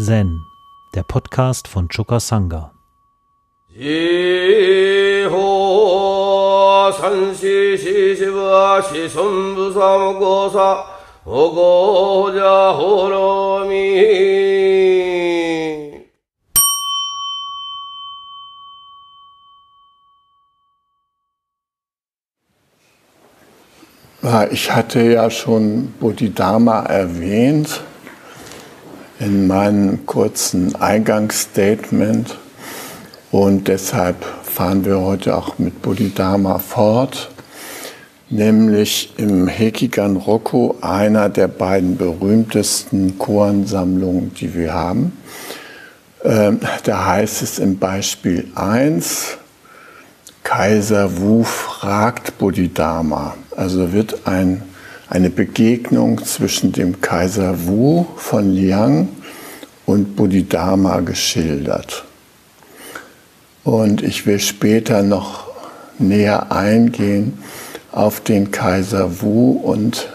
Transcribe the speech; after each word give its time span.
Zen, 0.00 0.46
der 0.94 1.02
Podcast 1.02 1.66
von 1.66 1.88
Choka 1.88 2.20
Sangha. 2.20 2.70
Ich 24.50 24.70
hatte 24.70 25.02
ja 25.02 25.28
schon 25.28 25.92
Bodhidharma 25.98 26.84
erwähnt 26.84 27.82
in 29.20 29.46
meinem 29.46 30.06
kurzen 30.06 30.74
Eingangsstatement 30.76 32.36
und 33.30 33.68
deshalb 33.68 34.24
fahren 34.42 34.84
wir 34.84 35.00
heute 35.00 35.36
auch 35.36 35.58
mit 35.58 35.82
Bodhidharma 35.82 36.58
fort, 36.58 37.30
nämlich 38.30 39.14
im 39.16 39.48
Hekigan 39.48 40.16
Rokko, 40.16 40.76
einer 40.80 41.28
der 41.28 41.48
beiden 41.48 41.96
berühmtesten 41.96 43.18
Koansammlungen, 43.18 44.34
die 44.34 44.54
wir 44.54 44.72
haben. 44.72 45.12
Ähm, 46.24 46.60
da 46.84 47.06
heißt 47.06 47.42
es 47.42 47.58
im 47.58 47.78
Beispiel 47.78 48.48
1, 48.54 49.38
Kaiser 50.42 51.18
Wu 51.18 51.44
fragt 51.44 52.38
Bodhidharma. 52.38 53.34
Also 53.54 53.92
wird 53.92 54.26
ein 54.26 54.62
eine 55.10 55.30
Begegnung 55.30 56.24
zwischen 56.24 56.72
dem 56.72 57.00
Kaiser 57.00 57.66
Wu 57.66 58.06
von 58.16 58.52
Liang 58.52 59.08
und 59.86 60.16
Bodhidharma 60.16 61.00
geschildert. 61.00 62.04
Und 63.64 64.02
ich 64.02 64.26
will 64.26 64.38
später 64.38 65.02
noch 65.02 65.46
näher 65.98 66.52
eingehen 66.52 67.38
auf 67.92 68.20
den 68.20 68.50
Kaiser 68.50 69.22
Wu 69.22 69.52
und 69.52 70.08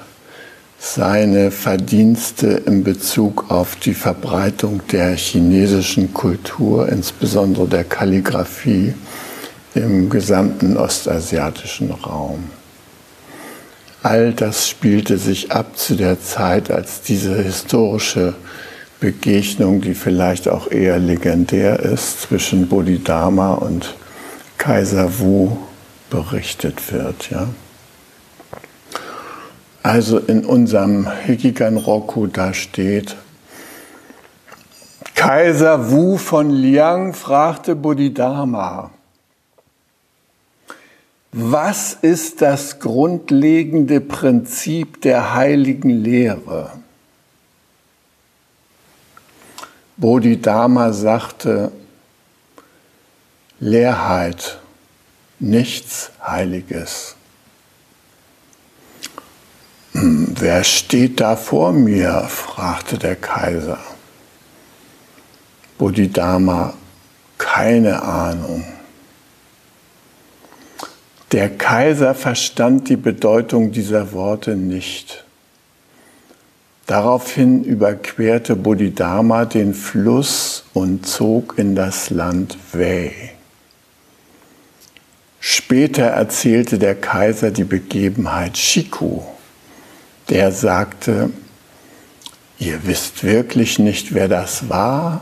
seine 0.77 1.49
Verdienste 1.49 2.47
in 2.47 2.83
Bezug 2.83 3.49
auf 3.49 3.77
die 3.77 3.93
Verbreitung 3.93 4.81
der 4.91 5.15
chinesischen 5.15 6.13
Kultur, 6.13 6.89
insbesondere 6.89 7.67
der 7.67 7.83
Kalligraphie 7.85 8.93
im 9.75 10.09
gesamten 10.09 10.77
ostasiatischen 10.77 11.91
Raum. 11.91 12.43
All 14.03 14.33
das 14.33 14.67
spielte 14.67 15.17
sich 15.17 15.53
ab 15.53 15.77
zu 15.77 15.95
der 15.95 16.19
Zeit, 16.19 16.69
als 16.69 17.01
diese 17.01 17.41
historische 17.41 18.35
Begegnung, 18.99 19.79
die 19.79 19.95
vielleicht 19.95 20.49
auch 20.49 20.69
eher 20.69 20.99
legendär 20.99 21.79
ist, 21.79 22.21
zwischen 22.21 22.67
Bodhidharma 22.67 23.53
und 23.53 23.95
Kaiser 24.57 25.19
Wu 25.19 25.57
berichtet 26.09 26.91
wird. 26.91 27.29
Ja. 27.31 27.47
Also 29.83 30.19
in 30.19 30.45
unserem 30.45 31.09
Hikigan 31.25 31.77
Roku 31.77 32.27
da 32.27 32.53
steht, 32.53 33.15
Kaiser 35.15 35.91
Wu 35.91 36.17
von 36.17 36.49
Liang 36.49 37.13
fragte 37.13 37.75
Bodhidharma, 37.75 38.91
was 41.33 41.93
ist 41.99 42.43
das 42.43 42.79
grundlegende 42.79 43.99
Prinzip 43.99 45.01
der 45.01 45.33
heiligen 45.33 45.89
Lehre? 45.89 46.71
Bodhidharma 49.97 50.93
sagte, 50.93 51.71
Leerheit, 53.59 54.59
nichts 55.39 56.11
Heiliges. 56.23 57.15
Hm, 59.93 60.35
wer 60.37 60.63
steht 60.63 61.19
da 61.19 61.35
vor 61.35 61.73
mir? 61.73 62.27
fragte 62.29 62.99
der 62.99 63.15
Kaiser. 63.15 63.79
Bodhidharma, 65.79 66.75
keine 67.39 68.03
Ahnung. 68.03 68.72
Der 71.33 71.49
Kaiser 71.49 72.13
verstand 72.13 72.89
die 72.89 72.95
Bedeutung 72.95 73.71
dieser 73.71 74.11
Worte 74.13 74.55
nicht. 74.55 75.23
Daraufhin 76.85 77.63
überquerte 77.63 78.55
Bodhidharma 78.55 79.45
den 79.45 79.73
Fluss 79.73 80.63
und 80.75 81.07
zog 81.07 81.57
in 81.57 81.73
das 81.73 82.11
Land 82.11 82.59
Wei. 82.71 83.31
Später 85.39 86.03
erzählte 86.03 86.77
der 86.77 86.93
Kaiser 86.93 87.49
die 87.49 87.63
Begebenheit 87.63 88.55
Shiku. 88.55 89.21
Der 90.29 90.51
sagte, 90.51 91.31
ihr 92.59 92.85
wisst 92.85 93.23
wirklich 93.23 93.79
nicht, 93.79 94.13
wer 94.13 94.27
das 94.27 94.69
war? 94.69 95.21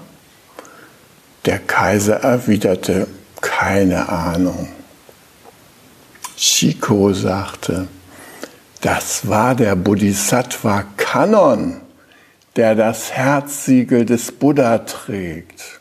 Der 1.45 1.59
Kaiser 1.59 2.17
erwiderte, 2.17 3.07
keine 3.39 4.09
Ahnung. 4.09 4.67
Chico 6.41 7.13
sagte, 7.13 7.87
das 8.81 9.27
war 9.27 9.53
der 9.53 9.75
Bodhisattva 9.75 10.85
Kanon, 10.97 11.81
der 12.55 12.73
das 12.73 13.11
Herzsiegel 13.11 14.07
des 14.07 14.31
Buddha 14.31 14.79
trägt. 14.79 15.79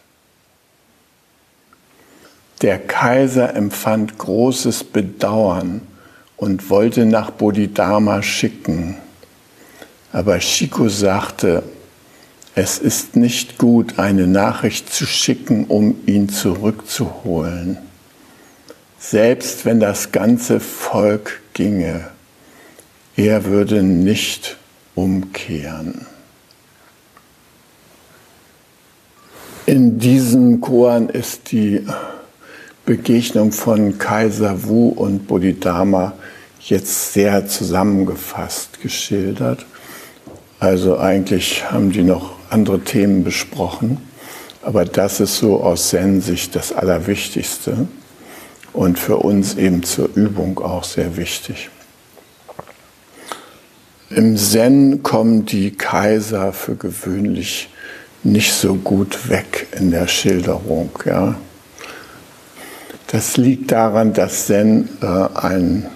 Der 2.61 2.79
Kaiser 2.79 3.57
empfand 3.57 4.19
großes 4.19 4.85
Bedauern 4.85 5.81
und 6.37 6.69
wollte 6.69 7.07
nach 7.07 7.31
Bodhidharma 7.31 8.23
schicken. 8.23 8.99
Aber 10.13 10.41
Chico 10.41 10.91
sagte, 10.91 11.63
es 12.55 12.77
ist 12.77 13.17
nicht 13.17 13.57
gut, 13.57 13.99
eine 13.99 14.27
Nachricht 14.27 14.93
zu 14.93 15.07
schicken, 15.07 15.65
um 15.65 15.97
ihn 16.05 16.29
zurückzuholen 16.29 17.79
selbst 19.01 19.65
wenn 19.65 19.81
das 19.81 20.13
ganze 20.13 20.61
Volk 20.61 21.41
ginge, 21.55 22.09
er 23.17 23.47
würde 23.47 23.83
nicht 23.83 24.59
umkehren. 24.95 26.07
In 29.65 29.99
diesem 29.99 30.61
Koan 30.61 31.09
ist 31.09 31.51
die 31.51 31.85
Begegnung 32.85 33.53
von 33.53 33.99
Kaiser 33.99 34.65
Wu 34.65 34.89
und 34.89 35.27
Bodhidharma 35.27 36.13
jetzt 36.61 37.15
sehr 37.15 37.47
zusammengefasst 37.47 38.81
geschildert. 38.83 39.65
Also 40.59 40.99
eigentlich 40.99 41.71
haben 41.71 41.91
die 41.91 42.03
noch 42.03 42.33
andere 42.51 42.81
Themen 42.81 43.25
besprochen, 43.25 43.99
aber 44.63 44.85
das 44.85 45.21
ist 45.21 45.39
so 45.39 45.63
aus 45.63 45.89
Zen-Sicht 45.89 46.55
das 46.55 46.73
Allerwichtigste 46.73 47.89
und 48.73 48.99
für 48.99 49.17
uns 49.19 49.57
eben 49.57 49.83
zur 49.83 50.11
Übung 50.15 50.59
auch 50.61 50.85
sehr 50.85 51.17
wichtig. 51.17 51.71
Im 54.11 54.37
Zen 54.37 55.03
kommen 55.03 55.47
die 55.47 55.71
Kaiser 55.71 56.53
für 56.53 56.75
gewöhnlich 56.75 57.69
nicht 58.23 58.53
so 58.53 58.75
gut 58.75 59.29
weg 59.29 59.69
in 59.79 59.91
der 59.91 60.09
Schilderung. 60.09 60.91
Ja. 61.05 61.37
Das 63.07 63.37
liegt 63.37 63.73
daran, 63.73 64.13
dass 64.13 64.47
Zen 64.47 64.89
äh, 65.01 65.07
ein 65.07 65.87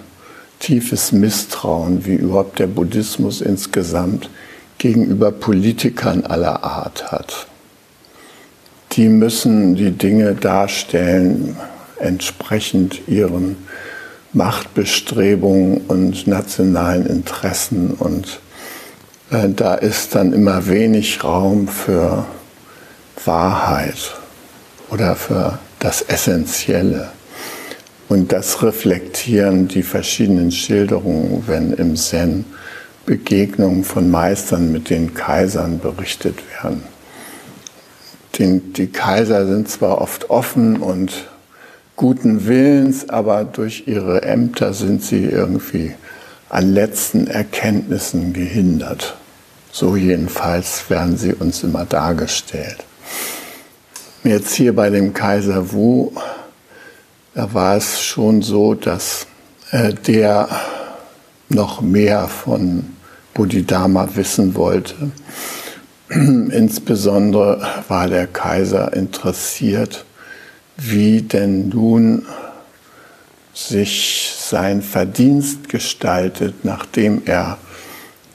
tiefes 0.59 1.11
Misstrauen, 1.11 2.05
wie 2.05 2.15
überhaupt 2.15 2.59
der 2.59 2.67
Buddhismus 2.67 3.41
insgesamt, 3.41 4.29
gegenüber 4.77 5.31
Politikern 5.31 6.25
aller 6.25 6.63
Art 6.63 7.11
hat. 7.11 7.47
Die 8.93 9.09
müssen 9.09 9.75
die 9.75 9.91
Dinge 9.91 10.35
darstellen, 10.35 11.57
entsprechend 11.99 13.07
ihren 13.07 13.57
Machtbestrebungen 14.33 15.77
und 15.87 16.27
nationalen 16.27 17.05
Interessen. 17.05 17.91
Und 17.91 18.39
äh, 19.31 19.49
da 19.49 19.75
ist 19.75 20.15
dann 20.15 20.33
immer 20.33 20.67
wenig 20.67 21.23
Raum 21.23 21.67
für 21.67 22.25
Wahrheit 23.23 24.15
oder 24.89 25.15
für 25.15 25.59
das 25.79 26.01
Essentielle. 26.01 27.11
Und 28.07 28.31
das 28.31 28.61
reflektieren 28.61 29.67
die 29.67 29.83
verschiedenen 29.83 30.51
Schilderungen, 30.51 31.43
wenn 31.47 31.73
im 31.73 31.95
Zen 31.95 32.45
Begegnungen 33.05 33.83
von 33.83 34.09
Meistern 34.09 34.71
mit 34.71 34.89
den 34.89 35.13
Kaisern 35.13 35.79
berichtet 35.79 36.39
werden. 36.61 36.83
Den, 38.37 38.73
die 38.73 38.87
Kaiser 38.87 39.47
sind 39.47 39.69
zwar 39.69 40.01
oft 40.01 40.29
offen 40.29 40.77
und 40.77 41.27
guten 41.95 42.45
Willens, 42.45 43.09
aber 43.09 43.43
durch 43.45 43.83
ihre 43.87 44.23
Ämter 44.23 44.73
sind 44.73 45.03
sie 45.03 45.25
irgendwie 45.25 45.95
an 46.49 46.73
letzten 46.73 47.27
Erkenntnissen 47.27 48.33
gehindert. 48.33 49.15
So 49.71 49.95
jedenfalls 49.95 50.89
werden 50.89 51.17
sie 51.17 51.33
uns 51.33 51.63
immer 51.63 51.85
dargestellt. 51.85 52.77
Jetzt 54.23 54.53
hier 54.53 54.75
bei 54.75 54.89
dem 54.89 55.13
Kaiser 55.13 55.71
Wu, 55.71 56.11
da 57.33 57.53
war 57.53 57.77
es 57.77 58.01
schon 58.01 58.41
so, 58.41 58.73
dass 58.73 59.27
äh, 59.71 59.93
der 59.93 60.47
noch 61.49 61.81
mehr 61.81 62.27
von 62.27 62.95
Bodhidharma 63.33 64.07
wissen 64.15 64.55
wollte. 64.55 65.11
Insbesondere 66.09 67.67
war 67.87 68.07
der 68.07 68.27
Kaiser 68.27 68.93
interessiert, 68.93 70.04
wie 70.77 71.21
denn 71.21 71.69
nun 71.69 72.25
sich 73.53 74.33
sein 74.37 74.81
Verdienst 74.81 75.69
gestaltet, 75.69 76.63
nachdem 76.63 77.21
er 77.25 77.57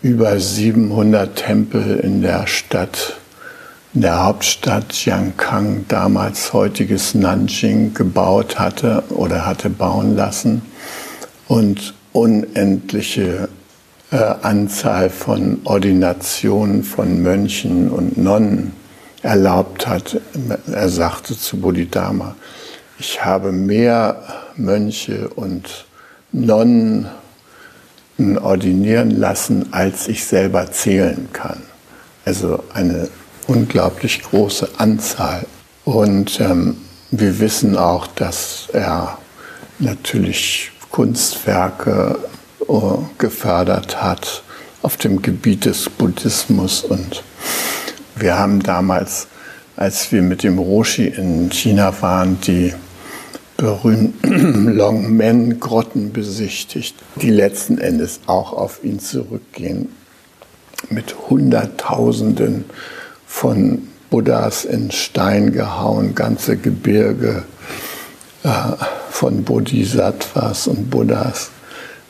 über 0.02 0.40
700 0.40 1.36
Tempel 1.36 1.96
in 1.98 2.22
der 2.22 2.46
Stadt, 2.46 3.18
in 3.92 4.00
der 4.00 4.24
Hauptstadt 4.24 4.92
Jiankang, 4.92 5.84
damals 5.88 6.52
heutiges 6.52 7.14
Nanjing, 7.14 7.92
gebaut 7.92 8.58
hatte 8.58 9.02
oder 9.10 9.44
hatte 9.44 9.68
bauen 9.68 10.16
lassen 10.16 10.62
und 11.48 11.94
unendliche 12.12 13.48
äh, 14.10 14.16
Anzahl 14.16 15.10
von 15.10 15.60
Ordinationen 15.64 16.82
von 16.82 17.22
Mönchen 17.22 17.90
und 17.90 18.16
Nonnen 18.16 18.72
erlaubt 19.22 19.86
hat. 19.86 20.20
Er 20.70 20.88
sagte 20.88 21.38
zu 21.38 21.58
Bodhidharma, 21.58 22.36
ich 22.98 23.24
habe 23.24 23.52
mehr 23.52 24.22
Mönche 24.56 25.28
und 25.28 25.86
Nonnen 26.32 27.08
ordinieren 28.40 29.10
lassen, 29.10 29.72
als 29.72 30.08
ich 30.08 30.24
selber 30.24 30.70
zählen 30.70 31.28
kann. 31.32 31.62
Also 32.24 32.62
eine 32.74 33.08
unglaublich 33.46 34.22
große 34.22 34.68
Anzahl. 34.76 35.46
Und 35.84 36.38
ähm, 36.40 36.76
wir 37.10 37.40
wissen 37.40 37.76
auch, 37.76 38.06
dass 38.06 38.68
er 38.72 39.18
natürlich 39.78 40.70
Kunstwerke 40.90 42.18
äh, 42.68 42.74
gefördert 43.18 44.02
hat 44.02 44.42
auf 44.82 44.96
dem 44.96 45.22
Gebiet 45.22 45.64
des 45.64 45.88
Buddhismus. 45.88 46.84
Und 46.84 47.22
wir 48.20 48.38
haben 48.38 48.62
damals, 48.62 49.26
als 49.76 50.12
wir 50.12 50.22
mit 50.22 50.42
dem 50.42 50.58
Roshi 50.58 51.06
in 51.06 51.50
China 51.50 51.94
waren, 52.00 52.40
die 52.40 52.74
berühmten 53.56 54.74
Longmen-Grotten 54.76 56.12
besichtigt, 56.12 56.96
die 57.16 57.30
letzten 57.30 57.78
Endes 57.78 58.20
auch 58.26 58.52
auf 58.52 58.84
ihn 58.84 59.00
zurückgehen, 59.00 59.88
mit 60.88 61.14
Hunderttausenden 61.28 62.64
von 63.26 63.88
Buddhas 64.08 64.64
in 64.64 64.90
Stein 64.90 65.52
gehauen, 65.52 66.14
ganze 66.14 66.56
Gebirge 66.56 67.44
äh, 68.42 68.48
von 69.10 69.44
Bodhisattvas 69.44 70.66
und 70.66 70.90
Buddhas 70.90 71.50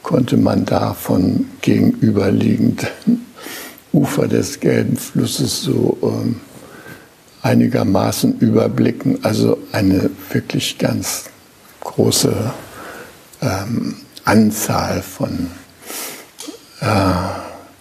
konnte 0.03 0.37
man 0.37 0.65
da 0.65 0.95
von 0.95 1.47
gegenüberliegenden 1.61 3.27
Ufer 3.93 4.29
des 4.29 4.61
Gelben 4.61 4.97
Flusses 4.97 5.63
so 5.63 5.99
ähm, 6.03 6.41
einigermaßen 7.43 8.39
überblicken. 8.39 9.19
Also 9.23 9.59
eine 9.73 10.11
wirklich 10.31 10.79
ganz 10.79 11.25
große 11.81 12.53
ähm, 13.43 13.97
Anzahl 14.25 15.03
von 15.03 15.51
äh, 16.81 16.87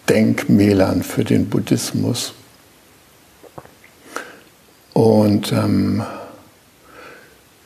Denkmälern 0.08 1.02
für 1.02 1.24
den 1.24 1.48
Buddhismus. 1.48 2.32
Und 4.92 5.52
ähm, 5.52 6.02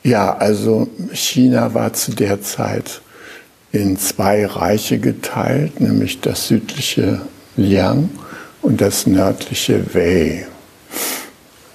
ja, 0.03 0.37
also 0.37 0.87
China 1.13 1.73
war 1.73 1.93
zu 1.93 2.13
der 2.13 2.41
Zeit 2.41 3.01
in 3.71 3.97
zwei 3.97 4.45
Reiche 4.45 4.99
geteilt, 4.99 5.81
nämlich 5.81 6.21
das 6.21 6.47
südliche 6.47 7.21
Liang 7.57 8.09
und 8.65 8.81
das 8.81 9.05
nördliche 9.05 9.93
Wei. 9.93 10.47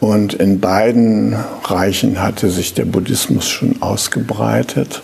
Und 0.01 0.35
in 0.35 0.61
beiden 0.61 1.37
Reichen 1.63 2.21
hatte 2.21 2.51
sich 2.51 2.75
der 2.75 2.85
Buddhismus 2.85 3.49
schon 3.49 3.81
ausgebreitet. 3.81 5.03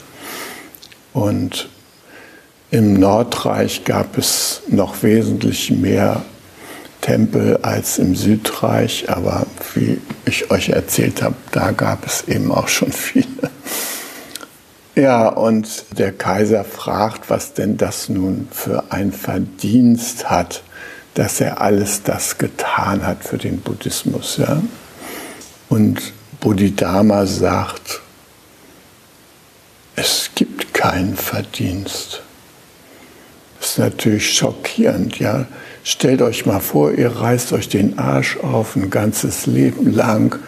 Und 1.12 1.68
im 2.72 2.94
Nordreich 2.94 3.84
gab 3.84 4.18
es 4.18 4.62
noch 4.68 5.04
wesentlich 5.04 5.70
mehr 5.70 6.22
Tempel 7.02 7.58
als 7.62 7.98
im 7.98 8.16
Südreich, 8.16 9.08
aber 9.08 9.46
wie 9.74 10.00
ich 10.24 10.50
euch 10.50 10.70
erzählt 10.70 11.22
habe, 11.22 11.36
da 11.52 11.70
gab 11.70 12.04
es 12.04 12.26
eben 12.26 12.50
auch 12.50 12.66
schon 12.66 12.90
viele. 12.90 13.50
Ja, 14.96 15.28
und 15.28 15.84
der 15.96 16.10
Kaiser 16.10 16.64
fragt, 16.64 17.30
was 17.30 17.52
denn 17.52 17.76
das 17.76 18.08
nun 18.08 18.48
für 18.50 18.90
ein 18.90 19.12
Verdienst 19.12 20.28
hat, 20.28 20.62
dass 21.16 21.40
er 21.40 21.62
alles 21.62 22.02
das 22.02 22.36
getan 22.36 23.04
hat 23.06 23.24
für 23.24 23.38
den 23.38 23.60
Buddhismus. 23.60 24.36
Ja? 24.36 24.62
Und 25.70 26.12
Bodhidharma 26.40 27.26
sagt, 27.26 28.02
es 29.96 30.30
gibt 30.34 30.74
keinen 30.74 31.16
Verdienst. 31.16 32.20
Das 33.58 33.70
ist 33.70 33.78
natürlich 33.78 34.34
schockierend, 34.36 35.18
ja. 35.18 35.46
Stellt 35.82 36.20
euch 36.20 36.44
mal 36.44 36.60
vor, 36.60 36.92
ihr 36.92 37.10
reißt 37.10 37.52
euch 37.52 37.68
den 37.68 37.98
Arsch 37.98 38.36
auf 38.38 38.76
ein 38.76 38.90
ganzes 38.90 39.46
Leben 39.46 39.94
lang, 39.94 40.38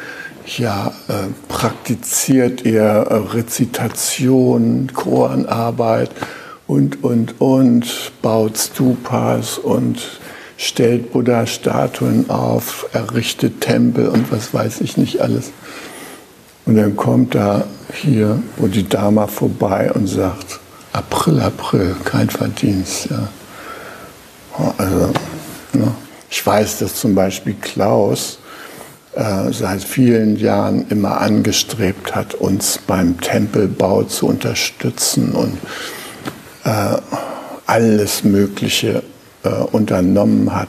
ja, 0.56 0.92
äh, 1.08 1.12
praktiziert 1.48 2.64
ihr 2.64 2.82
äh, 2.82 3.14
Rezitation, 3.14 4.90
Chorenarbeit 4.92 6.10
und, 6.66 7.02
und, 7.02 7.40
und, 7.40 8.12
baut 8.20 8.58
Stupas 8.58 9.58
und 9.58 10.20
stellt 10.58 11.12
Buddha-Statuen 11.12 12.28
auf, 12.28 12.86
errichtet 12.92 13.62
Tempel 13.62 14.08
und 14.08 14.30
was 14.30 14.52
weiß 14.52 14.82
ich 14.82 14.98
nicht 14.98 15.20
alles. 15.20 15.52
Und 16.66 16.76
dann 16.76 16.96
kommt 16.96 17.34
da 17.34 17.64
hier 17.94 18.42
Bodhidharma 18.58 19.28
vorbei 19.28 19.90
und 19.92 20.06
sagt, 20.08 20.60
April, 20.92 21.40
April, 21.40 21.96
kein 22.04 22.28
Verdienst. 22.28 23.08
Ja. 23.10 23.28
Also, 24.76 25.12
ne? 25.72 25.94
Ich 26.28 26.44
weiß, 26.44 26.80
dass 26.80 26.96
zum 26.96 27.14
Beispiel 27.14 27.54
Klaus 27.54 28.40
äh, 29.14 29.52
seit 29.52 29.84
vielen 29.84 30.36
Jahren 30.36 30.86
immer 30.90 31.20
angestrebt 31.20 32.14
hat, 32.14 32.34
uns 32.34 32.78
beim 32.84 33.20
Tempelbau 33.20 34.02
zu 34.02 34.26
unterstützen 34.26 35.32
und 35.32 35.56
äh, 36.64 36.96
alles 37.66 38.24
Mögliche 38.24 39.02
äh, 39.48 39.76
unternommen 39.76 40.54
hat, 40.54 40.68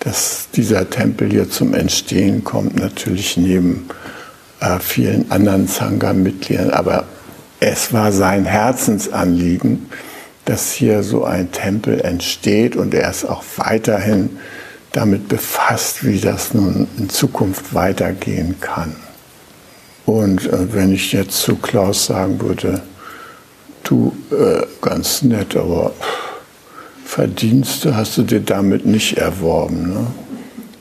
dass 0.00 0.48
dieser 0.54 0.88
Tempel 0.88 1.30
hier 1.30 1.50
zum 1.50 1.74
Entstehen 1.74 2.44
kommt, 2.44 2.76
natürlich 2.76 3.36
neben 3.36 3.88
äh, 4.60 4.78
vielen 4.78 5.30
anderen 5.30 5.66
Sangha-Mitgliedern. 5.66 6.70
Aber 6.70 7.04
es 7.60 7.92
war 7.92 8.12
sein 8.12 8.44
Herzensanliegen, 8.44 9.86
dass 10.44 10.72
hier 10.72 11.02
so 11.02 11.24
ein 11.24 11.52
Tempel 11.52 12.00
entsteht 12.00 12.76
und 12.76 12.92
er 12.92 13.10
ist 13.10 13.24
auch 13.24 13.42
weiterhin 13.56 14.38
damit 14.92 15.28
befasst, 15.28 16.04
wie 16.04 16.20
das 16.20 16.54
nun 16.54 16.86
in 16.98 17.08
Zukunft 17.08 17.74
weitergehen 17.74 18.56
kann. 18.60 18.94
Und 20.06 20.46
äh, 20.46 20.72
wenn 20.72 20.92
ich 20.92 21.12
jetzt 21.12 21.40
zu 21.40 21.56
Klaus 21.56 22.06
sagen 22.06 22.40
würde, 22.40 22.82
du, 23.82 24.14
äh, 24.30 24.66
ganz 24.82 25.22
nett, 25.22 25.56
aber 25.56 25.92
Verdienste 27.14 27.94
hast 27.94 28.18
du 28.18 28.24
dir 28.24 28.40
damit 28.40 28.86
nicht 28.86 29.18
erworben. 29.18 29.90
Ne? 29.90 30.06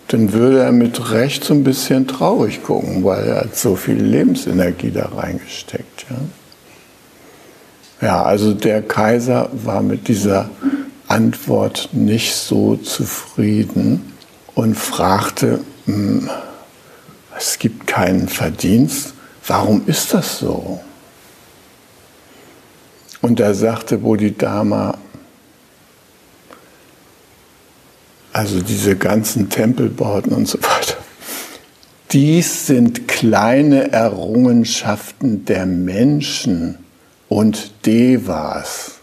Dann 0.08 0.34
würde 0.34 0.64
er 0.64 0.72
mit 0.72 1.12
Recht 1.12 1.44
so 1.44 1.54
ein 1.54 1.64
bisschen 1.64 2.08
traurig 2.08 2.64
gucken, 2.64 3.04
weil 3.04 3.28
er 3.28 3.42
hat 3.42 3.56
so 3.56 3.76
viel 3.76 4.02
Lebensenergie 4.02 4.90
da 4.90 5.10
reingesteckt. 5.16 6.08
Ja, 8.02 8.08
ja 8.08 8.24
also 8.24 8.56
der 8.56 8.82
Kaiser 8.82 9.52
war 9.54 9.84
mit 9.84 10.08
dieser 10.08 10.50
Antwort 11.08 11.90
nicht 11.92 12.34
so 12.34 12.78
zufrieden 12.78 14.14
und 14.56 14.76
fragte, 14.76 15.60
hm, 15.86 16.32
es 17.38 17.60
gibt 17.60 17.86
keinen 17.86 18.28
Verdienst, 18.28 19.14
warum 19.46 19.84
ist 19.86 20.16
das 20.16 20.40
so? 20.40 20.82
Und 23.22 23.40
da 23.40 23.54
sagte 23.54 24.00
Bodhidharma, 24.00 24.98
also 28.34 28.62
diese 28.62 28.96
ganzen 28.96 29.50
Tempelbauten 29.50 30.34
und 30.34 30.48
so 30.48 30.58
weiter. 30.62 30.98
Dies 32.12 32.68
sind 32.68 33.08
kleine 33.08 33.92
Errungenschaften 33.92 35.46
der 35.46 35.66
Menschen 35.66 36.78
und 37.30 37.72
Devas, 37.86 39.00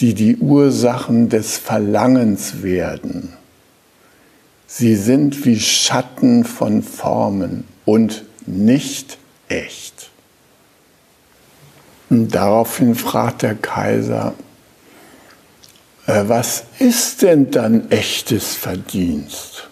die 0.00 0.14
die 0.14 0.36
Ursachen 0.36 1.28
des 1.28 1.56
Verlangens 1.56 2.62
werden. 2.62 3.32
Sie 4.66 4.96
sind 4.96 5.44
wie 5.44 5.60
Schatten 5.60 6.44
von 6.44 6.82
Formen 6.82 7.64
und 7.84 8.24
nicht 8.46 9.18
echt. 9.48 10.10
Und 12.10 12.34
daraufhin 12.34 12.94
fragt 12.94 13.42
der 13.42 13.54
Kaiser, 13.54 14.34
was 16.28 16.64
ist 16.78 17.22
denn 17.22 17.50
dann 17.50 17.90
echtes 17.90 18.54
Verdienst? 18.54 19.68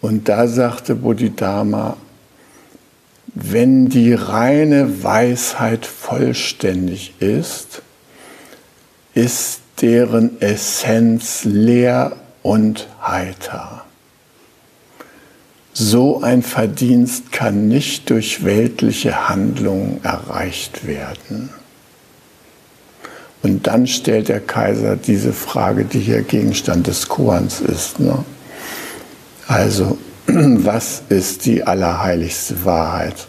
Und 0.00 0.28
da 0.28 0.46
sagte 0.46 0.94
Bodhidharma, 0.94 1.96
wenn 3.34 3.88
die 3.88 4.14
reine 4.14 5.02
Weisheit 5.02 5.86
vollständig 5.86 7.14
ist, 7.20 7.82
ist 9.14 9.60
deren 9.80 10.40
Essenz 10.40 11.44
leer 11.44 12.16
und 12.42 12.88
heiter. 13.02 13.84
So 15.72 16.22
ein 16.22 16.42
Verdienst 16.42 17.32
kann 17.32 17.68
nicht 17.68 18.10
durch 18.10 18.44
weltliche 18.44 19.28
Handlungen 19.28 20.00
erreicht 20.02 20.86
werden. 20.86 21.50
Und 23.42 23.66
dann 23.66 23.86
stellt 23.86 24.28
der 24.28 24.40
Kaiser 24.40 24.96
diese 24.96 25.32
Frage, 25.32 25.84
die 25.84 26.00
hier 26.00 26.22
Gegenstand 26.22 26.86
des 26.86 27.08
Koans 27.08 27.60
ist. 27.60 27.98
Ne? 27.98 28.24
Also, 29.46 29.98
was 30.26 31.02
ist 31.08 31.46
die 31.46 31.64
allerheiligste 31.64 32.64
Wahrheit? 32.64 33.26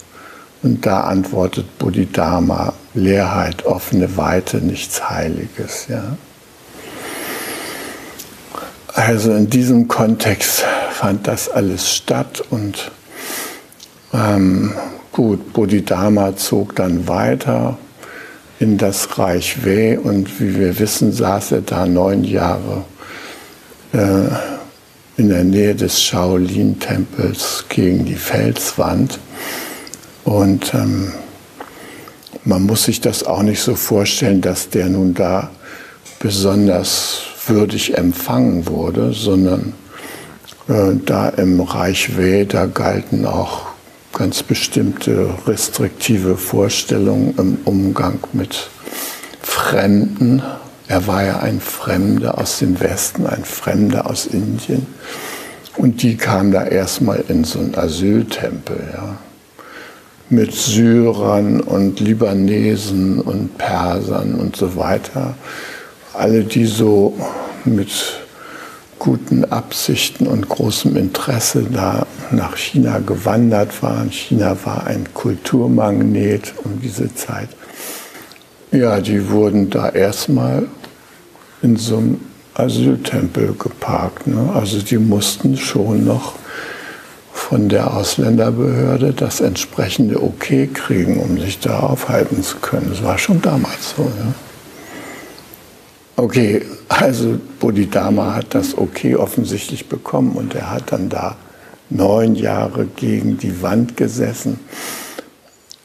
Und 0.64 0.86
da 0.86 1.02
antwortet 1.02 1.80
Bodhidharma, 1.80 2.74
Leerheit, 2.94 3.66
offene 3.66 4.18
Weite, 4.18 4.58
nichts 4.58 5.10
Heiliges. 5.10 5.88
Ja? 5.88 6.18
Also 8.94 9.34
in 9.34 9.50
diesem 9.50 9.88
Kontext 9.88 10.64
fand 10.92 11.28
das 11.28 11.50
alles 11.50 11.90
statt 11.90 12.44
und 12.50 12.92
ähm, 14.14 14.74
gut, 15.12 15.54
Bodhidharma 15.54 16.36
zog 16.36 16.76
dann 16.76 17.08
weiter 17.08 17.78
in 18.62 18.78
das 18.78 19.18
Reich 19.18 19.66
Wei 19.66 20.00
und 20.00 20.40
wie 20.40 20.60
wir 20.60 20.78
wissen, 20.78 21.12
saß 21.12 21.54
er 21.54 21.62
da 21.62 21.88
neun 21.88 22.24
Jahre 22.24 22.84
äh, 23.92 24.28
in 25.18 25.30
der 25.30 25.44
Nähe 25.44 25.74
des 25.74 26.00
Shaolin-Tempels 26.00 27.66
gegen 27.70 28.06
die 28.06 28.16
Felswand. 28.16 29.18
Und 30.26 30.76
ähm, 30.76 31.12
man 32.46 32.62
muss 32.62 32.84
sich 32.84 33.02
das 33.02 33.24
auch 33.24 33.42
nicht 33.42 33.62
so 33.62 33.74
vorstellen, 33.74 34.42
dass 34.42 34.70
der 34.70 34.90
nun 34.90 35.16
da 35.16 35.50
besonders 36.20 37.22
würdig 37.48 37.98
empfangen 37.98 38.68
wurde, 38.68 39.12
sondern 39.12 39.74
äh, 40.70 40.92
da 41.04 41.30
im 41.30 41.60
Reich 41.62 42.16
Weh, 42.16 42.46
da 42.46 42.68
galten 42.68 43.26
auch 43.26 43.71
ganz 44.14 44.44
bestimmte 44.44 45.30
restriktive 45.48 46.38
Vorstellungen 46.38 47.34
im 47.38 47.58
Umgang 47.66 48.20
mit 48.34 48.70
Fremden. 49.42 50.42
Er 50.88 51.08
war 51.08 51.24
ja 51.24 51.40
ein 51.40 51.62
Fremder 51.62 52.38
aus 52.38 52.60
dem 52.60 52.80
Westen, 52.80 53.26
ein 53.26 53.46
Fremder 53.46 54.10
aus 54.10 54.26
Indien. 54.26 54.88
Und 55.78 56.04
die 56.04 56.18
kamen 56.18 56.52
da 56.52 56.66
erstmal 56.66 57.24
in 57.28 57.44
so 57.44 57.60
einen 57.60 57.76
Asyltempel, 57.76 58.90
ja, 58.94 59.18
mit 60.30 60.54
Syrern 60.54 61.60
und 61.60 62.00
Libanesen 62.00 63.20
und 63.20 63.58
Persern 63.58 64.36
und 64.36 64.56
so 64.56 64.76
weiter. 64.76 65.36
Alle, 66.14 66.44
die 66.44 66.66
so 66.66 67.18
mit 67.66 67.92
guten 69.04 69.46
Absichten 69.46 70.28
und 70.28 70.48
großem 70.48 70.96
Interesse 70.96 71.64
da 71.64 72.06
nach 72.30 72.56
China 72.56 73.00
gewandert 73.00 73.82
waren. 73.82 74.12
China 74.12 74.56
war 74.64 74.86
ein 74.86 75.12
Kulturmagnet 75.16 76.54
um 76.64 76.80
diese 76.80 77.12
Zeit. 77.16 77.50
Ja, 78.72 79.02
die 79.02 79.28
wurden 79.32 79.72
da 79.72 79.90
erstmal 79.90 80.68
in 81.64 81.78
so 81.78 81.98
einem 81.98 82.22
Asyltempel 82.54 83.56
geparkt. 83.58 84.28
Ne? 84.28 84.52
Also 84.54 84.80
die 84.80 85.00
mussten 85.00 85.58
schon 85.58 86.06
noch 86.06 86.34
von 87.34 87.70
der 87.70 87.96
Ausländerbehörde 87.96 89.14
das 89.14 89.42
entsprechende 89.42 90.22
Okay 90.22 90.70
kriegen, 90.72 91.20
um 91.20 91.40
sich 91.40 91.58
da 91.58 91.80
aufhalten 91.80 92.44
zu 92.44 92.58
können. 92.58 92.92
Das 92.92 93.04
war 93.04 93.18
schon 93.18 93.42
damals 93.42 93.96
so. 93.98 94.04
Ja? 94.04 94.51
Okay, 96.22 96.62
also 96.88 97.40
Bodhidharma 97.60 98.36
hat 98.36 98.54
das 98.54 98.78
okay 98.78 99.16
offensichtlich 99.16 99.90
bekommen 99.90 100.34
und 100.34 100.54
er 100.54 100.70
hat 100.70 100.92
dann 100.92 101.10
da 101.10 101.36
neun 101.90 102.36
Jahre 102.36 102.86
gegen 102.86 103.40
die 103.40 103.64
Wand 103.64 103.98
gesessen. 103.98 104.60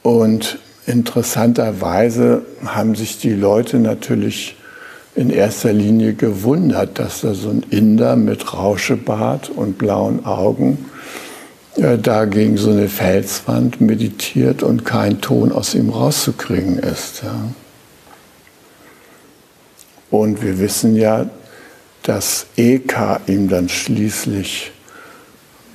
Und 0.02 0.58
interessanterweise 0.86 2.42
haben 2.66 2.96
sich 2.96 3.18
die 3.18 3.32
Leute 3.32 3.78
natürlich 3.78 4.56
in 5.14 5.30
erster 5.30 5.72
Linie 5.72 6.12
gewundert, 6.12 6.98
dass 6.98 7.22
da 7.22 7.32
so 7.32 7.48
ein 7.48 7.64
Inder 7.70 8.14
mit 8.16 8.52
Rauschebart 8.52 9.48
und 9.48 9.78
blauen 9.78 10.26
Augen 10.26 10.84
äh, 11.76 11.96
da 11.96 12.26
gegen 12.26 12.58
so 12.58 12.72
eine 12.72 12.90
Felswand 12.90 13.80
meditiert 13.80 14.62
und 14.62 14.84
kein 14.84 15.22
Ton 15.22 15.50
aus 15.50 15.74
ihm 15.74 15.88
rauszukriegen 15.88 16.78
ist. 16.78 17.22
Ja. 17.22 17.48
Und 20.10 20.42
wir 20.42 20.58
wissen 20.58 20.96
ja, 20.96 21.26
dass 22.02 22.46
Eka 22.56 23.20
ihm 23.26 23.48
dann 23.48 23.68
schließlich 23.68 24.72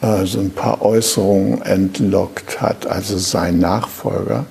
äh, 0.01 0.25
so 0.25 0.39
ein 0.39 0.51
paar 0.51 0.81
Äußerungen 0.81 1.61
entlockt 1.61 2.61
hat, 2.61 2.87
also 2.87 3.17
sein 3.17 3.59
Nachfolger, 3.59 4.45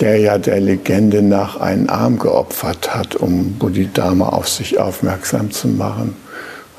der 0.00 0.18
ja 0.18 0.38
der 0.38 0.60
Legende 0.60 1.22
nach 1.22 1.60
einen 1.60 1.88
Arm 1.88 2.18
geopfert 2.18 2.94
hat, 2.94 3.16
um 3.16 3.54
Bodhidharma 3.54 4.30
auf 4.30 4.48
sich 4.48 4.78
aufmerksam 4.78 5.50
zu 5.50 5.68
machen, 5.68 6.16